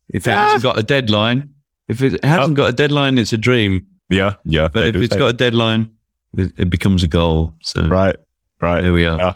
If 0.09 0.27
it 0.27 0.31
hasn't 0.31 0.65
ah! 0.65 0.73
got 0.73 0.79
a 0.79 0.83
deadline, 0.83 1.52
if 1.87 2.01
it 2.01 2.23
hasn't 2.23 2.53
oh. 2.53 2.63
got 2.63 2.69
a 2.69 2.73
deadline, 2.73 3.17
it's 3.17 3.33
a 3.33 3.37
dream. 3.37 3.85
Yeah, 4.09 4.35
yeah. 4.45 4.67
But 4.67 4.87
if 4.87 4.95
it's 4.95 5.15
got 5.15 5.27
a 5.27 5.33
deadline, 5.33 5.91
it, 6.37 6.51
it, 6.57 6.69
becomes 6.69 7.03
a 7.03 7.07
goal. 7.07 7.53
So 7.61 7.87
right, 7.87 8.15
right. 8.61 8.83
Here 8.83 8.93
we 8.93 9.05
are. 9.05 9.17
Yeah. 9.17 9.33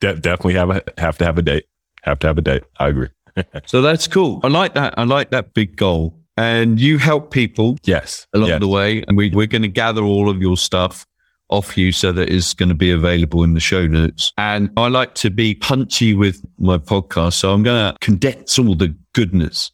De- 0.00 0.20
definitely 0.20 0.54
have 0.54 0.70
a 0.70 0.82
have 0.98 1.18
to 1.18 1.24
have 1.24 1.38
a 1.38 1.42
date. 1.42 1.64
Have 2.02 2.18
to 2.20 2.26
have 2.26 2.38
a 2.38 2.42
date. 2.42 2.64
I 2.78 2.88
agree. 2.88 3.08
so 3.66 3.82
that's 3.82 4.06
cool. 4.06 4.40
I 4.42 4.48
like 4.48 4.74
that. 4.74 4.94
I 4.98 5.04
like 5.04 5.30
that 5.30 5.54
big 5.54 5.76
goal. 5.76 6.14
And 6.36 6.80
you 6.80 6.98
help 6.98 7.32
people, 7.32 7.78
yes, 7.82 8.28
along 8.32 8.50
yes. 8.50 8.60
the 8.60 8.68
way. 8.68 9.02
And 9.08 9.16
we, 9.16 9.30
we're 9.30 9.48
going 9.48 9.62
to 9.62 9.68
gather 9.68 10.02
all 10.02 10.30
of 10.30 10.40
your 10.40 10.56
stuff 10.56 11.04
off 11.50 11.76
you 11.76 11.90
so 11.90 12.12
that 12.12 12.28
it's 12.28 12.54
going 12.54 12.68
to 12.68 12.76
be 12.76 12.92
available 12.92 13.42
in 13.42 13.54
the 13.54 13.60
show 13.60 13.88
notes. 13.88 14.32
And 14.38 14.70
I 14.76 14.86
like 14.86 15.14
to 15.16 15.30
be 15.30 15.56
punchy 15.56 16.14
with 16.14 16.44
my 16.58 16.78
podcast. 16.78 17.34
So 17.34 17.52
I'm 17.52 17.64
going 17.64 17.92
to 17.92 17.98
condense 17.98 18.56
all 18.56 18.76
the 18.76 18.94
goodness 19.14 19.72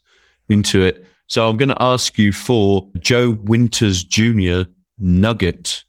into 0.49 0.83
it 0.83 1.05
so 1.27 1.49
I'm 1.49 1.57
going 1.57 1.71
to 1.71 1.83
ask 1.83 2.19
you 2.19 2.33
for 2.33 2.89
Joe 2.99 3.31
Winters 3.43 4.05
Jr. 4.05 4.63
nugget. 4.99 5.85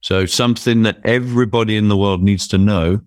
So 0.00 0.26
something 0.26 0.82
that 0.84 0.98
everybody 1.04 1.76
in 1.76 1.88
the 1.88 1.96
world 1.96 2.22
needs 2.22 2.46
to 2.48 2.58
know 2.58 3.00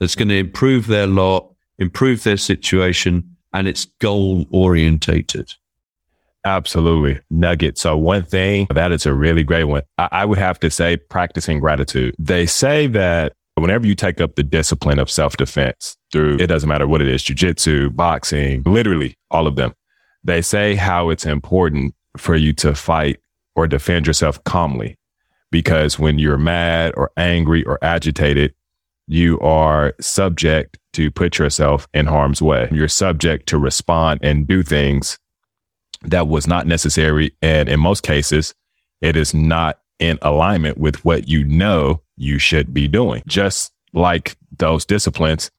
that's 0.00 0.16
going 0.16 0.28
to 0.28 0.36
improve 0.36 0.88
their 0.88 1.06
lot, 1.06 1.52
improve 1.78 2.24
their 2.24 2.36
situation, 2.36 3.36
and 3.52 3.68
it's 3.68 3.84
goal 4.00 4.46
orientated. 4.50 5.52
Absolutely. 6.44 7.20
Nugget. 7.30 7.78
So 7.78 7.96
one 7.96 8.24
thing 8.24 8.66
that 8.70 8.92
is 8.92 9.06
a 9.06 9.14
really 9.14 9.42
great 9.42 9.64
one. 9.64 9.82
I, 9.98 10.08
I 10.12 10.24
would 10.24 10.38
have 10.38 10.60
to 10.60 10.70
say 10.70 10.96
practicing 10.96 11.60
gratitude. 11.60 12.14
They 12.18 12.46
say 12.46 12.86
that 12.88 13.32
whenever 13.54 13.86
you 13.86 13.94
take 13.94 14.20
up 14.20 14.34
the 14.34 14.42
discipline 14.42 14.98
of 14.98 15.10
self 15.10 15.36
defense 15.36 15.96
through, 16.12 16.38
it 16.38 16.46
doesn't 16.48 16.68
matter 16.68 16.86
what 16.86 17.00
it 17.00 17.08
is, 17.08 17.22
jujitsu, 17.22 17.94
boxing, 17.94 18.62
literally 18.64 19.16
all 19.30 19.46
of 19.46 19.56
them 19.56 19.72
they 20.26 20.42
say 20.42 20.74
how 20.74 21.10
it's 21.10 21.24
important 21.24 21.94
for 22.16 22.36
you 22.36 22.52
to 22.52 22.74
fight 22.74 23.20
or 23.54 23.66
defend 23.66 24.06
yourself 24.06 24.42
calmly 24.44 24.96
because 25.50 25.98
when 25.98 26.18
you're 26.18 26.36
mad 26.36 26.92
or 26.96 27.10
angry 27.16 27.64
or 27.64 27.78
agitated, 27.82 28.54
you 29.06 29.38
are 29.40 29.94
subject 30.00 30.78
to 30.94 31.10
put 31.10 31.38
yourself 31.38 31.86
in 31.94 32.06
harm's 32.06 32.42
way. 32.42 32.68
You're 32.72 32.88
subject 32.88 33.48
to 33.48 33.58
respond 33.58 34.20
and 34.22 34.46
do 34.46 34.62
things 34.62 35.18
that 36.02 36.26
was 36.26 36.46
not 36.46 36.66
necessary. 36.66 37.32
And 37.40 37.68
in 37.68 37.78
most 37.78 38.02
cases, 38.02 38.54
it 39.00 39.16
is 39.16 39.32
not 39.32 39.78
in 39.98 40.18
alignment 40.22 40.76
with 40.78 41.04
what 41.04 41.28
you 41.28 41.44
know 41.44 42.02
you 42.16 42.38
should 42.38 42.74
be 42.74 42.88
doing. 42.88 43.22
Just 43.26 43.72
like 43.92 44.36
those 44.58 44.84
disciplines, 44.84 45.50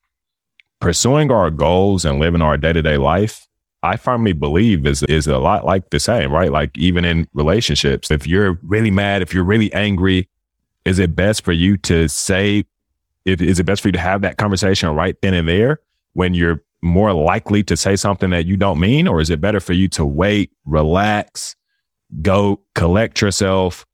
pursuing 0.82 1.32
our 1.32 1.50
goals 1.50 2.04
and 2.04 2.20
living 2.20 2.42
our 2.42 2.58
day 2.58 2.74
to 2.74 2.82
day 2.82 2.98
life 2.98 3.47
I 3.84 3.96
firmly 3.98 4.34
believe 4.34 4.86
is 4.86 5.04
is 5.04 5.28
a 5.28 5.38
lot 5.38 5.66
like 5.66 5.90
the 5.92 6.00
same, 6.00 6.32
right? 6.32 6.52
Like 6.52 6.78
even 6.78 7.06
in 7.06 7.28
relationships, 7.34 8.10
if 8.10 8.26
you're 8.26 8.60
really 8.64 8.92
mad, 8.92 9.22
if 9.22 9.34
you're 9.34 9.44
really 9.44 9.72
angry, 9.74 10.28
is 10.86 11.00
it 11.00 11.16
best 11.16 11.44
for 11.44 11.52
you 11.52 11.78
to 11.78 12.08
say, 12.08 12.66
if, 13.26 13.42
is 13.42 13.60
it 13.60 13.66
best 13.66 13.82
for 13.82 13.90
you 13.90 13.94
to 13.94 14.00
have 14.00 14.22
that 14.22 14.38
conversation 14.38 14.90
right 14.90 15.16
then 15.22 15.34
and 15.34 15.48
there 15.48 15.80
when 16.14 16.34
you're 16.34 16.64
more 16.82 17.14
likely 17.14 17.64
to 17.64 17.76
say 17.76 17.96
something 17.96 18.30
that 18.32 18.46
you 18.46 18.58
don't 18.58 18.80
mean? 18.80 19.08
Or 19.08 19.20
is 19.20 19.30
it 19.30 19.42
better 19.42 19.60
for 19.60 19.74
you 19.74 19.88
to 19.90 20.06
wait, 20.06 20.52
relax, 20.66 21.56
go 22.22 22.62
collect 22.74 23.22
yourself, 23.22 23.86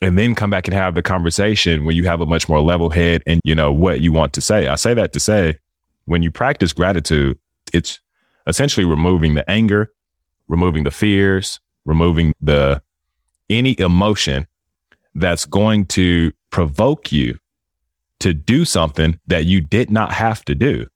and 0.00 0.18
then 0.18 0.34
come 0.34 0.50
back 0.50 0.68
and 0.68 0.74
have 0.74 0.94
the 0.94 1.02
conversation 1.02 1.84
when 1.84 1.96
you 1.96 2.04
have 2.04 2.20
a 2.20 2.26
much 2.26 2.48
more 2.48 2.60
level 2.60 2.90
head 2.90 3.22
and 3.26 3.40
you 3.42 3.54
know 3.54 3.72
what 3.72 4.00
you 4.00 4.12
want 4.12 4.32
to 4.34 4.40
say? 4.40 4.68
I 4.68 4.74
say 4.74 4.94
that 4.94 5.12
to 5.14 5.20
say 5.20 5.58
when 6.04 6.22
you 6.22 6.30
practice 6.30 6.72
gratitude, 6.72 7.38
it's 7.72 8.00
essentially 8.46 8.84
removing 8.86 9.34
the 9.34 9.48
anger, 9.50 9.92
removing 10.48 10.84
the 10.84 10.90
fears, 10.90 11.60
removing 11.84 12.34
the 12.40 12.82
any 13.50 13.78
emotion 13.78 14.46
that's 15.14 15.44
going 15.46 15.86
to 15.86 16.32
provoke 16.50 17.12
you 17.12 17.38
to 18.20 18.32
do 18.32 18.64
something 18.64 19.18
that 19.26 19.44
you 19.44 19.60
did 19.60 19.90
not 19.90 20.12
have 20.12 20.44
to 20.46 20.54
do. 20.54 20.86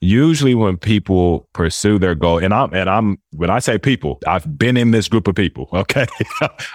Usually 0.00 0.54
when 0.54 0.76
people 0.76 1.48
pursue 1.52 1.98
their 1.98 2.16
goal, 2.16 2.38
and 2.38 2.52
I'm 2.52 2.74
and 2.74 2.90
I'm 2.90 3.18
when 3.30 3.50
I 3.50 3.60
say 3.60 3.78
people, 3.78 4.18
I've 4.26 4.58
been 4.58 4.76
in 4.76 4.90
this 4.90 5.06
group 5.06 5.28
of 5.28 5.36
people. 5.36 5.68
Okay. 5.72 6.06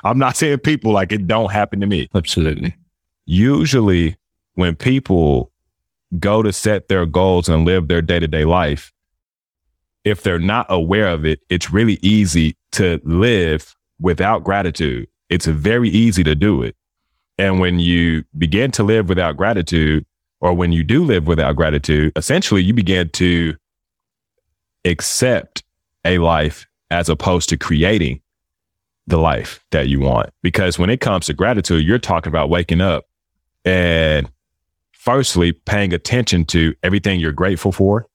I'm 0.04 0.18
not 0.18 0.38
saying 0.38 0.60
people 0.60 0.94
like 0.94 1.12
it 1.12 1.28
don't 1.28 1.52
happen 1.52 1.82
to 1.82 1.88
me. 1.88 2.10
Absolutely. 2.16 2.76
Usually 3.26 4.16
when 4.56 4.76
people 4.76 5.52
go 6.20 6.42
to 6.42 6.54
set 6.54 6.88
their 6.88 7.06
goals 7.06 7.50
and 7.50 7.66
live 7.66 7.90
their 7.90 8.02
day-to-day 8.02 8.46
life, 8.46 8.94
if 10.08 10.24
they're 10.24 10.40
not 10.40 10.66
aware 10.70 11.10
of 11.10 11.26
it, 11.26 11.42
it's 11.50 11.72
really 11.72 12.00
easy 12.02 12.56
to 12.72 13.02
live 13.04 13.76
without 14.00 14.42
gratitude. 14.42 15.06
It's 15.30 15.46
very 15.46 15.90
easy 15.90 16.24
to 16.24 16.34
do 16.34 16.64
it. 16.64 16.78
And 17.38 17.60
when 17.60 17.80
you 17.80 18.24
begin 18.38 18.72
to 18.72 18.84
live 18.84 19.10
without 19.10 19.36
gratitude, 19.36 20.06
or 20.40 20.54
when 20.54 20.72
you 20.72 20.84
do 20.86 21.04
live 21.04 21.28
without 21.28 21.58
gratitude, 21.58 22.14
essentially 22.16 22.64
you 22.64 22.74
begin 22.74 23.10
to 23.10 23.56
accept 24.86 25.64
a 26.06 26.20
life 26.20 26.68
as 26.90 27.10
opposed 27.10 27.50
to 27.50 27.58
creating 27.58 28.22
the 29.08 29.18
life 29.18 29.62
that 29.72 29.90
you 29.90 30.00
want. 30.00 30.30
Because 30.42 30.80
when 30.80 30.90
it 30.90 31.02
comes 31.02 31.26
to 31.26 31.34
gratitude, 31.34 31.86
you're 31.86 32.00
talking 32.00 32.32
about 32.32 32.50
waking 32.50 32.80
up 32.80 33.06
and 33.66 34.32
firstly 34.94 35.52
paying 35.52 35.94
attention 35.94 36.46
to 36.46 36.74
everything 36.82 37.20
you're 37.20 37.34
grateful 37.34 37.74
for 37.74 38.06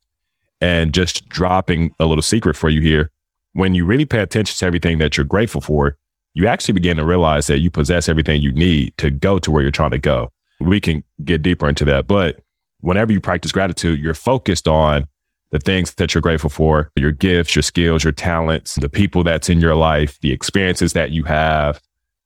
and 0.63 0.95
just 0.95 1.29
dropping 1.29 1.93
a 1.99 2.07
little 2.07 2.23
secret 2.23 2.57
for 2.57 2.71
you 2.71 2.81
here. 2.81 3.11
When 3.53 3.75
you 3.75 3.85
really 3.85 4.07
pay 4.07 4.21
attention 4.21 4.57
to 4.57 4.65
everything 4.65 4.99
that 4.99 5.17
you're 5.17 5.27
grateful 5.27 5.61
for, 5.61 5.99
you 6.35 6.47
actually 6.47 6.73
begin 6.73 6.97
to 6.97 7.05
realize 7.05 7.49
that 7.49 7.59
you 7.59 7.71
possess 7.71 8.09
everything 8.09 8.41
you 8.41 8.53
need 8.53 8.97
to 8.97 9.11
go 9.11 9.39
to 9.41 9.51
where 9.51 9.61
you're 9.61 9.73
trying 9.73 9.91
to 9.91 9.99
go. 9.99 10.31
We 10.61 10.81
can 10.81 11.03
get 11.25 11.43
deeper 11.43 11.69
into 11.69 11.85
that, 11.87 12.07
but 12.07 12.41
whenever 12.81 13.13
you 13.13 13.21
practice 13.21 13.53
gratitude, 13.53 14.01
you're 14.01 14.15
focused 14.15 14.69
on 14.69 15.07
the 15.51 15.59
things 15.59 15.93
that 15.95 16.15
you're 16.15 16.23
grateful 16.23 16.49
for, 16.49 16.91
your 16.97 17.11
gifts, 17.11 17.55
your 17.55 17.63
skills, 17.63 18.05
your 18.05 18.13
talents, 18.13 18.77
the 18.77 18.89
people 18.89 19.25
that's 19.25 19.51
in 19.51 19.61
your 19.61 19.75
life, 19.75 20.19
the 20.21 20.33
experiences 20.33 20.95
that 20.95 21.11
you 21.11 21.25
have, 21.25 21.81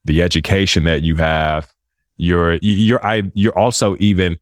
the 0.05 0.23
education 0.23 0.85
that 0.85 1.03
you 1.03 1.17
have. 1.17 1.73
You're, 2.19 2.59
you're, 2.63 3.05
I, 3.05 3.23
you're 3.35 3.59
also 3.59 3.97
even 3.99 4.39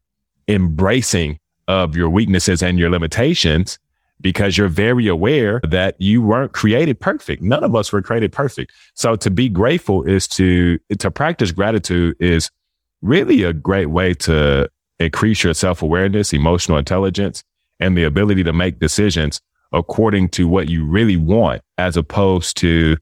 embracing 0.47 1.39
of 1.67 1.95
your 1.95 2.09
weaknesses 2.09 2.61
and 2.61 2.77
your 2.77 2.91
limitations 2.91 3.79
because 4.21 4.57
you're 4.57 4.67
very 4.67 5.07
aware 5.07 5.59
that 5.63 5.95
you 5.99 6.21
weren't 6.21 6.53
created 6.53 6.99
perfect. 6.99 7.41
None 7.41 7.63
of 7.63 7.75
us 7.75 7.91
were 7.91 8.01
created 8.01 8.31
perfect. 8.31 8.71
So 8.93 9.15
to 9.17 9.29
be 9.29 9.49
grateful 9.49 10.03
is 10.03 10.27
to, 10.29 10.79
to 10.99 11.11
practice 11.11 11.51
gratitude 11.51 12.15
is 12.19 12.49
really 13.01 13.43
a 13.43 13.53
great 13.53 13.87
way 13.87 14.13
to 14.13 14.69
increase 14.99 15.43
your 15.43 15.53
self 15.53 15.81
awareness, 15.81 16.33
emotional 16.33 16.77
intelligence, 16.77 17.43
and 17.79 17.97
the 17.97 18.03
ability 18.03 18.43
to 18.43 18.53
make 18.53 18.79
decisions 18.79 19.41
according 19.71 20.29
to 20.29 20.47
what 20.47 20.69
you 20.69 20.85
really 20.85 21.17
want, 21.17 21.61
as 21.77 21.97
opposed 21.97 22.57
to 22.57 22.97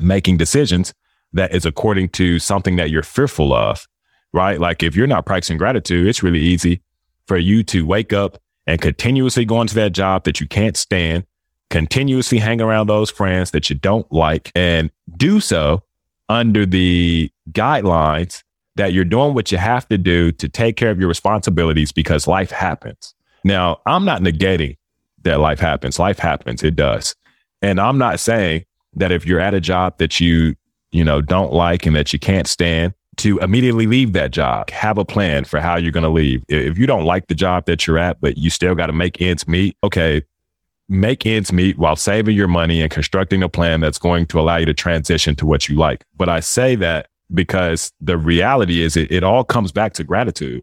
making 0.00 0.36
decisions 0.36 0.94
that 1.32 1.54
is 1.54 1.66
according 1.66 2.08
to 2.10 2.38
something 2.38 2.76
that 2.76 2.90
you're 2.90 3.02
fearful 3.02 3.52
of, 3.52 3.86
right? 4.32 4.60
Like 4.60 4.82
if 4.82 4.94
you're 4.94 5.06
not 5.06 5.26
practicing 5.26 5.58
gratitude, 5.58 6.06
it's 6.06 6.22
really 6.22 6.40
easy 6.40 6.82
for 7.26 7.36
you 7.36 7.62
to 7.64 7.86
wake 7.86 8.12
up 8.12 8.38
and 8.66 8.80
continuously 8.80 9.44
going 9.44 9.66
to 9.68 9.74
that 9.74 9.92
job 9.92 10.24
that 10.24 10.40
you 10.40 10.46
can't 10.46 10.76
stand, 10.76 11.24
continuously 11.70 12.38
hang 12.38 12.60
around 12.60 12.88
those 12.88 13.10
friends 13.10 13.50
that 13.50 13.68
you 13.70 13.76
don't 13.76 14.10
like, 14.12 14.52
and 14.54 14.90
do 15.16 15.40
so 15.40 15.82
under 16.28 16.64
the 16.64 17.30
guidelines 17.50 18.42
that 18.76 18.92
you're 18.92 19.04
doing 19.04 19.34
what 19.34 19.52
you 19.52 19.58
have 19.58 19.86
to 19.88 19.98
do 19.98 20.32
to 20.32 20.48
take 20.48 20.76
care 20.76 20.90
of 20.90 20.98
your 20.98 21.08
responsibilities 21.08 21.92
because 21.92 22.26
life 22.26 22.50
happens. 22.50 23.14
Now, 23.44 23.80
I'm 23.86 24.04
not 24.04 24.22
negating 24.22 24.76
that 25.22 25.40
life 25.40 25.60
happens. 25.60 25.98
Life 25.98 26.18
happens. 26.18 26.62
It 26.62 26.76
does. 26.76 27.14
And 27.60 27.80
I'm 27.80 27.98
not 27.98 28.18
saying 28.18 28.64
that 28.94 29.12
if 29.12 29.26
you're 29.26 29.40
at 29.40 29.54
a 29.54 29.60
job 29.60 29.98
that 29.98 30.20
you, 30.20 30.54
you 30.90 31.04
know, 31.04 31.20
don't 31.20 31.52
like 31.52 31.86
and 31.86 31.94
that 31.96 32.12
you 32.12 32.18
can't 32.18 32.46
stand 32.46 32.94
to 33.18 33.38
immediately 33.38 33.86
leave 33.86 34.12
that 34.14 34.30
job, 34.30 34.70
have 34.70 34.98
a 34.98 35.04
plan 35.04 35.44
for 35.44 35.60
how 35.60 35.76
you're 35.76 35.92
going 35.92 36.02
to 36.02 36.08
leave. 36.08 36.42
If 36.48 36.78
you 36.78 36.86
don't 36.86 37.04
like 37.04 37.26
the 37.26 37.34
job 37.34 37.66
that 37.66 37.86
you're 37.86 37.98
at, 37.98 38.20
but 38.20 38.38
you 38.38 38.50
still 38.50 38.74
got 38.74 38.86
to 38.86 38.92
make 38.92 39.20
ends 39.20 39.46
meet, 39.46 39.76
okay, 39.84 40.22
make 40.88 41.26
ends 41.26 41.52
meet 41.52 41.78
while 41.78 41.96
saving 41.96 42.36
your 42.36 42.48
money 42.48 42.80
and 42.80 42.90
constructing 42.90 43.42
a 43.42 43.48
plan 43.48 43.80
that's 43.80 43.98
going 43.98 44.26
to 44.26 44.40
allow 44.40 44.56
you 44.56 44.66
to 44.66 44.74
transition 44.74 45.34
to 45.36 45.46
what 45.46 45.68
you 45.68 45.76
like. 45.76 46.04
But 46.16 46.28
I 46.28 46.40
say 46.40 46.74
that 46.76 47.08
because 47.32 47.92
the 48.00 48.16
reality 48.16 48.82
is 48.82 48.96
it, 48.96 49.10
it 49.10 49.22
all 49.22 49.44
comes 49.44 49.72
back 49.72 49.92
to 49.94 50.04
gratitude. 50.04 50.62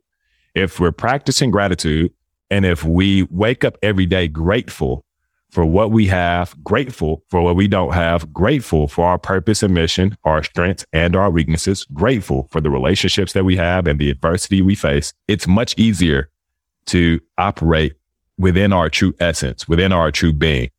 If 0.55 0.79
we're 0.79 0.91
practicing 0.91 1.51
gratitude 1.51 2.11
and 2.49 2.65
if 2.65 2.83
we 2.83 3.23
wake 3.29 3.63
up 3.63 3.77
every 3.81 4.05
day 4.05 4.27
grateful 4.27 5.05
for 5.49 5.65
what 5.65 5.91
we 5.91 6.07
have, 6.07 6.55
grateful 6.63 7.23
for 7.29 7.41
what 7.41 7.55
we 7.55 7.67
don't 7.67 7.93
have, 7.93 8.31
grateful 8.31 8.87
for 8.87 9.05
our 9.05 9.17
purpose 9.17 9.63
and 9.63 9.73
mission, 9.73 10.17
our 10.23 10.43
strengths 10.43 10.85
and 10.93 11.15
our 11.15 11.29
weaknesses, 11.29 11.85
grateful 11.93 12.47
for 12.51 12.61
the 12.61 12.69
relationships 12.69 13.33
that 13.33 13.45
we 13.45 13.55
have 13.55 13.87
and 13.87 13.99
the 13.99 14.09
adversity 14.09 14.61
we 14.61 14.75
face, 14.75 15.13
it's 15.27 15.47
much 15.47 15.77
easier 15.77 16.29
to 16.85 17.19
operate 17.37 17.93
within 18.37 18.71
our 18.71 18.89
true 18.89 19.13
essence, 19.19 19.67
within 19.67 19.91
our 19.91 20.11
true 20.11 20.33
being. 20.33 20.69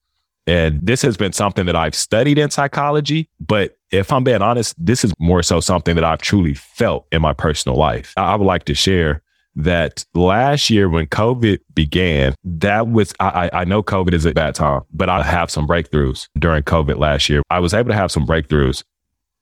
And 0.46 0.80
this 0.82 1.02
has 1.02 1.16
been 1.16 1.32
something 1.32 1.66
that 1.66 1.76
I've 1.76 1.94
studied 1.94 2.38
in 2.38 2.50
psychology, 2.50 3.28
but 3.40 3.76
if 3.90 4.12
I'm 4.12 4.24
being 4.24 4.42
honest, 4.42 4.74
this 4.78 5.04
is 5.04 5.12
more 5.18 5.42
so 5.42 5.60
something 5.60 5.94
that 5.94 6.04
I've 6.04 6.22
truly 6.22 6.54
felt 6.54 7.06
in 7.12 7.20
my 7.22 7.32
personal 7.32 7.76
life. 7.76 8.14
I 8.16 8.34
would 8.34 8.46
like 8.46 8.64
to 8.64 8.74
share 8.74 9.22
that 9.56 10.04
last 10.14 10.70
year 10.70 10.88
when 10.88 11.06
COVID 11.06 11.58
began, 11.74 12.34
that 12.44 12.88
was, 12.88 13.12
I, 13.20 13.50
I 13.52 13.64
know 13.64 13.82
COVID 13.82 14.12
is 14.12 14.24
a 14.24 14.32
bad 14.32 14.54
time, 14.54 14.82
but 14.92 15.08
I 15.08 15.22
have 15.22 15.50
some 15.50 15.66
breakthroughs 15.66 16.28
during 16.38 16.62
COVID 16.62 16.98
last 16.98 17.28
year. 17.28 17.42
I 17.50 17.60
was 17.60 17.74
able 17.74 17.90
to 17.90 17.96
have 17.96 18.12
some 18.12 18.26
breakthroughs. 18.26 18.84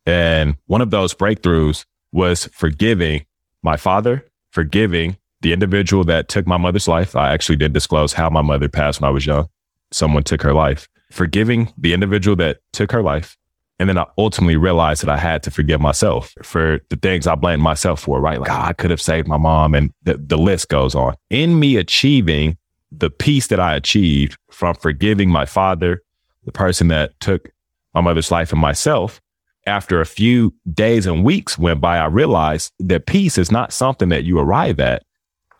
And 0.06 0.56
one 0.66 0.80
of 0.80 0.90
those 0.90 1.14
breakthroughs 1.14 1.84
was 2.12 2.46
forgiving 2.52 3.26
my 3.62 3.76
father, 3.76 4.24
forgiving 4.50 5.16
the 5.40 5.52
individual 5.52 6.04
that 6.04 6.28
took 6.28 6.46
my 6.46 6.56
mother's 6.56 6.88
life. 6.88 7.14
I 7.14 7.32
actually 7.32 7.56
did 7.56 7.72
disclose 7.72 8.14
how 8.14 8.30
my 8.30 8.42
mother 8.42 8.68
passed 8.68 9.00
when 9.00 9.08
I 9.08 9.12
was 9.12 9.26
young. 9.26 9.48
Someone 9.90 10.22
took 10.22 10.42
her 10.42 10.54
life. 10.54 10.88
Forgiving 11.10 11.72
the 11.78 11.94
individual 11.94 12.36
that 12.36 12.58
took 12.72 12.92
her 12.92 13.02
life 13.02 13.36
and 13.78 13.88
then 13.88 13.98
I 13.98 14.06
ultimately 14.16 14.56
realized 14.56 15.02
that 15.02 15.10
I 15.10 15.16
had 15.16 15.42
to 15.44 15.50
forgive 15.50 15.80
myself 15.80 16.34
for 16.42 16.80
the 16.88 16.96
things 16.96 17.26
I 17.26 17.36
blamed 17.36 17.62
myself 17.62 18.00
for, 18.00 18.20
right? 18.20 18.40
Like, 18.40 18.50
I 18.50 18.72
could 18.72 18.90
have 18.90 19.00
saved 19.00 19.28
my 19.28 19.36
mom. 19.36 19.74
And 19.74 19.92
the, 20.02 20.16
the 20.16 20.36
list 20.36 20.68
goes 20.68 20.96
on. 20.96 21.14
In 21.30 21.60
me 21.60 21.76
achieving 21.76 22.58
the 22.90 23.08
peace 23.08 23.46
that 23.48 23.60
I 23.60 23.76
achieved 23.76 24.36
from 24.50 24.74
forgiving 24.74 25.30
my 25.30 25.46
father, 25.46 26.02
the 26.44 26.52
person 26.52 26.88
that 26.88 27.18
took 27.20 27.50
my 27.94 28.00
mother's 28.00 28.32
life 28.32 28.50
and 28.50 28.60
myself, 28.60 29.20
after 29.66 30.00
a 30.00 30.06
few 30.06 30.54
days 30.72 31.06
and 31.06 31.24
weeks 31.24 31.58
went 31.58 31.80
by, 31.80 31.98
I 31.98 32.06
realized 32.06 32.72
that 32.80 33.06
peace 33.06 33.38
is 33.38 33.52
not 33.52 33.72
something 33.72 34.08
that 34.08 34.24
you 34.24 34.40
arrive 34.40 34.80
at 34.80 35.04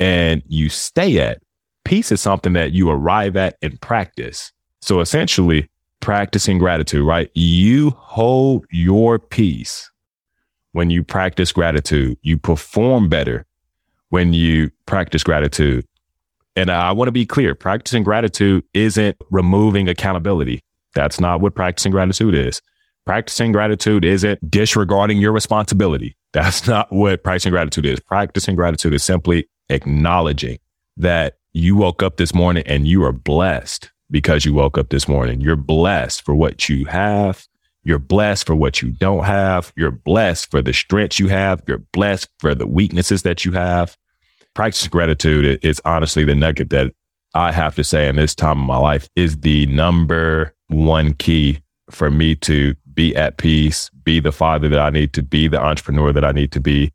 and 0.01 0.43
you 0.47 0.71
stay 0.71 1.21
at. 1.21 1.41
Peace 1.85 2.11
is 2.11 2.21
something 2.21 2.55
that 2.55 2.73
you 2.73 2.91
arrive 2.91 3.37
at 3.37 3.57
and 3.63 3.81
practice. 3.81 4.53
So 4.81 5.01
essentially, 5.01 5.69
practicing 6.01 6.59
gratitude, 6.59 7.07
right? 7.07 7.31
You 7.35 7.91
hold 7.91 8.67
your 8.71 9.19
peace 9.19 9.91
when 10.73 10.91
you 10.91 11.03
practice 11.03 11.53
gratitude. 11.53 12.19
You 12.23 12.39
perform 12.39 13.09
better 13.09 13.47
when 14.11 14.33
you 14.33 14.71
practice 14.87 15.23
gratitude. 15.23 15.87
And 16.57 16.71
I 16.71 16.93
want 16.93 17.09
to 17.09 17.13
be 17.13 17.27
clear 17.27 17.55
practicing 17.55 18.03
gratitude 18.03 18.65
isn't 18.75 19.17
removing 19.31 19.89
accountability. 19.89 20.61
That's 20.95 21.21
not 21.21 21.41
what 21.41 21.55
practicing 21.55 21.93
gratitude 21.93 22.35
is. 22.35 22.61
Practicing 23.07 23.53
gratitude 23.53 24.05
isn't 24.05 24.51
disregarding 24.51 25.19
your 25.19 25.33
responsibility. 25.33 26.17
That's 26.33 26.67
not 26.67 26.93
what 26.93 27.23
practicing 27.23 27.53
gratitude 27.53 27.87
is. 27.87 28.01
Practicing 28.01 28.55
gratitude 28.55 28.93
is 28.93 29.03
simply 29.03 29.49
acknowledging 29.71 30.59
that 30.97 31.39
you 31.53 31.77
woke 31.77 32.03
up 32.03 32.17
this 32.17 32.35
morning 32.35 32.65
and 32.67 32.87
you 32.87 33.05
are 33.05 33.13
blessed 33.13 33.91
because 34.11 34.45
you 34.45 34.55
woke 34.55 34.79
up 34.79 34.89
this 34.89 35.09
morning. 35.09 35.41
You're 35.41 35.57
blessed 35.57 36.25
for 36.25 36.35
what 36.35 36.69
you 36.69 36.85
have. 36.87 37.47
You're 37.85 37.99
blessed 37.99 38.47
for 38.47 38.55
what 38.55 38.83
you 38.83 38.91
don't 38.91 39.25
have. 39.25 39.73
You're 39.77 39.91
blessed 39.91 40.51
for 40.51 40.61
the 40.61 40.73
strengths 40.73 41.19
you 41.19 41.29
have. 41.29 41.63
You're 41.67 41.85
blessed 41.93 42.29
for 42.39 42.55
the 42.55 42.67
weaknesses 42.67 43.23
that 43.23 43.45
you 43.45 43.53
have. 43.53 43.97
Practice 44.55 44.89
gratitude 44.89 45.61
is 45.65 45.81
honestly 45.85 46.25
the 46.25 46.35
nugget 46.35 46.71
that 46.71 46.93
I 47.35 47.53
have 47.53 47.75
to 47.77 47.85
say 47.85 48.09
in 48.09 48.17
this 48.17 48.35
time 48.35 48.61
of 48.61 48.67
my 48.67 48.79
life 48.79 49.09
is 49.15 49.39
the 49.39 49.67
number 49.67 50.55
one 50.69 51.15
key 51.15 51.61
for 51.91 52.11
me 52.11 52.35
to 52.37 52.75
be 52.93 53.15
at 53.15 53.39
peace, 53.39 53.91
be 54.03 54.21
the 54.21 54.33
father 54.33 54.69
that 54.69 54.81
I 54.81 54.91
need 54.91 55.13
to 55.15 55.23
be, 55.23 55.49
the 55.49 55.63
entrepreneur 55.63 56.13
that 56.13 56.25
I 56.25 56.33
need 56.33 56.53
to 56.53 56.61
be, 56.61 56.93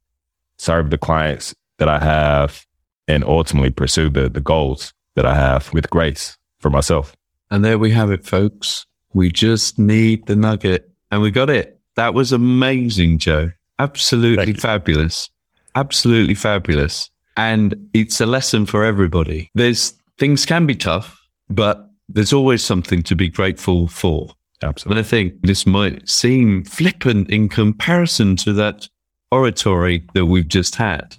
serve 0.57 0.89
the 0.89 0.97
clients 0.97 1.55
that 1.79 1.87
I 1.87 1.99
have, 1.99 2.65
and 3.07 3.23
ultimately 3.23 3.69
pursue 3.69 4.09
the, 4.09 4.29
the 4.29 4.41
goals 4.41 4.93
that 5.15 5.25
I 5.25 5.35
have 5.35 5.71
with 5.73 5.89
grace 5.89 6.37
for 6.63 6.71
myself. 6.71 7.15
And 7.51 7.63
there 7.63 7.77
we 7.77 7.91
have 7.91 8.09
it, 8.09 8.25
folks. 8.25 8.87
We 9.13 9.31
just 9.31 9.77
need 9.77 10.25
the 10.25 10.35
nugget 10.35 10.89
and 11.11 11.21
we 11.21 11.29
got 11.29 11.51
it. 11.51 11.79
That 11.95 12.15
was 12.15 12.31
amazing, 12.31 13.19
Joe. 13.19 13.51
Absolutely 13.77 14.53
fabulous. 14.53 15.29
Absolutely 15.75 16.33
fabulous. 16.33 17.11
And 17.37 17.89
it's 17.93 18.19
a 18.19 18.25
lesson 18.25 18.65
for 18.65 18.83
everybody. 18.83 19.51
There's 19.53 19.93
things 20.17 20.45
can 20.45 20.65
be 20.65 20.75
tough, 20.75 21.19
but 21.49 21.87
there's 22.09 22.33
always 22.33 22.63
something 22.63 23.03
to 23.03 23.15
be 23.15 23.29
grateful 23.29 23.87
for. 23.87 24.29
Absolutely. 24.63 24.99
And 24.99 25.05
I 25.05 25.07
think 25.07 25.41
this 25.41 25.67
might 25.67 26.07
seem 26.07 26.63
flippant 26.63 27.29
in 27.29 27.49
comparison 27.49 28.35
to 28.37 28.53
that 28.53 28.87
oratory 29.31 30.03
that 30.13 30.25
we've 30.25 30.47
just 30.47 30.75
had. 30.75 31.15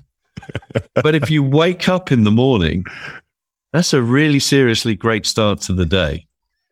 but 0.94 1.14
if 1.14 1.30
you 1.30 1.42
wake 1.42 1.88
up 1.88 2.10
in 2.10 2.24
the 2.24 2.30
morning 2.30 2.84
that's 3.74 3.92
a 3.92 4.00
really 4.00 4.38
seriously 4.38 4.94
great 4.94 5.26
start 5.26 5.60
to 5.62 5.72
the 5.72 5.84
day. 5.84 6.28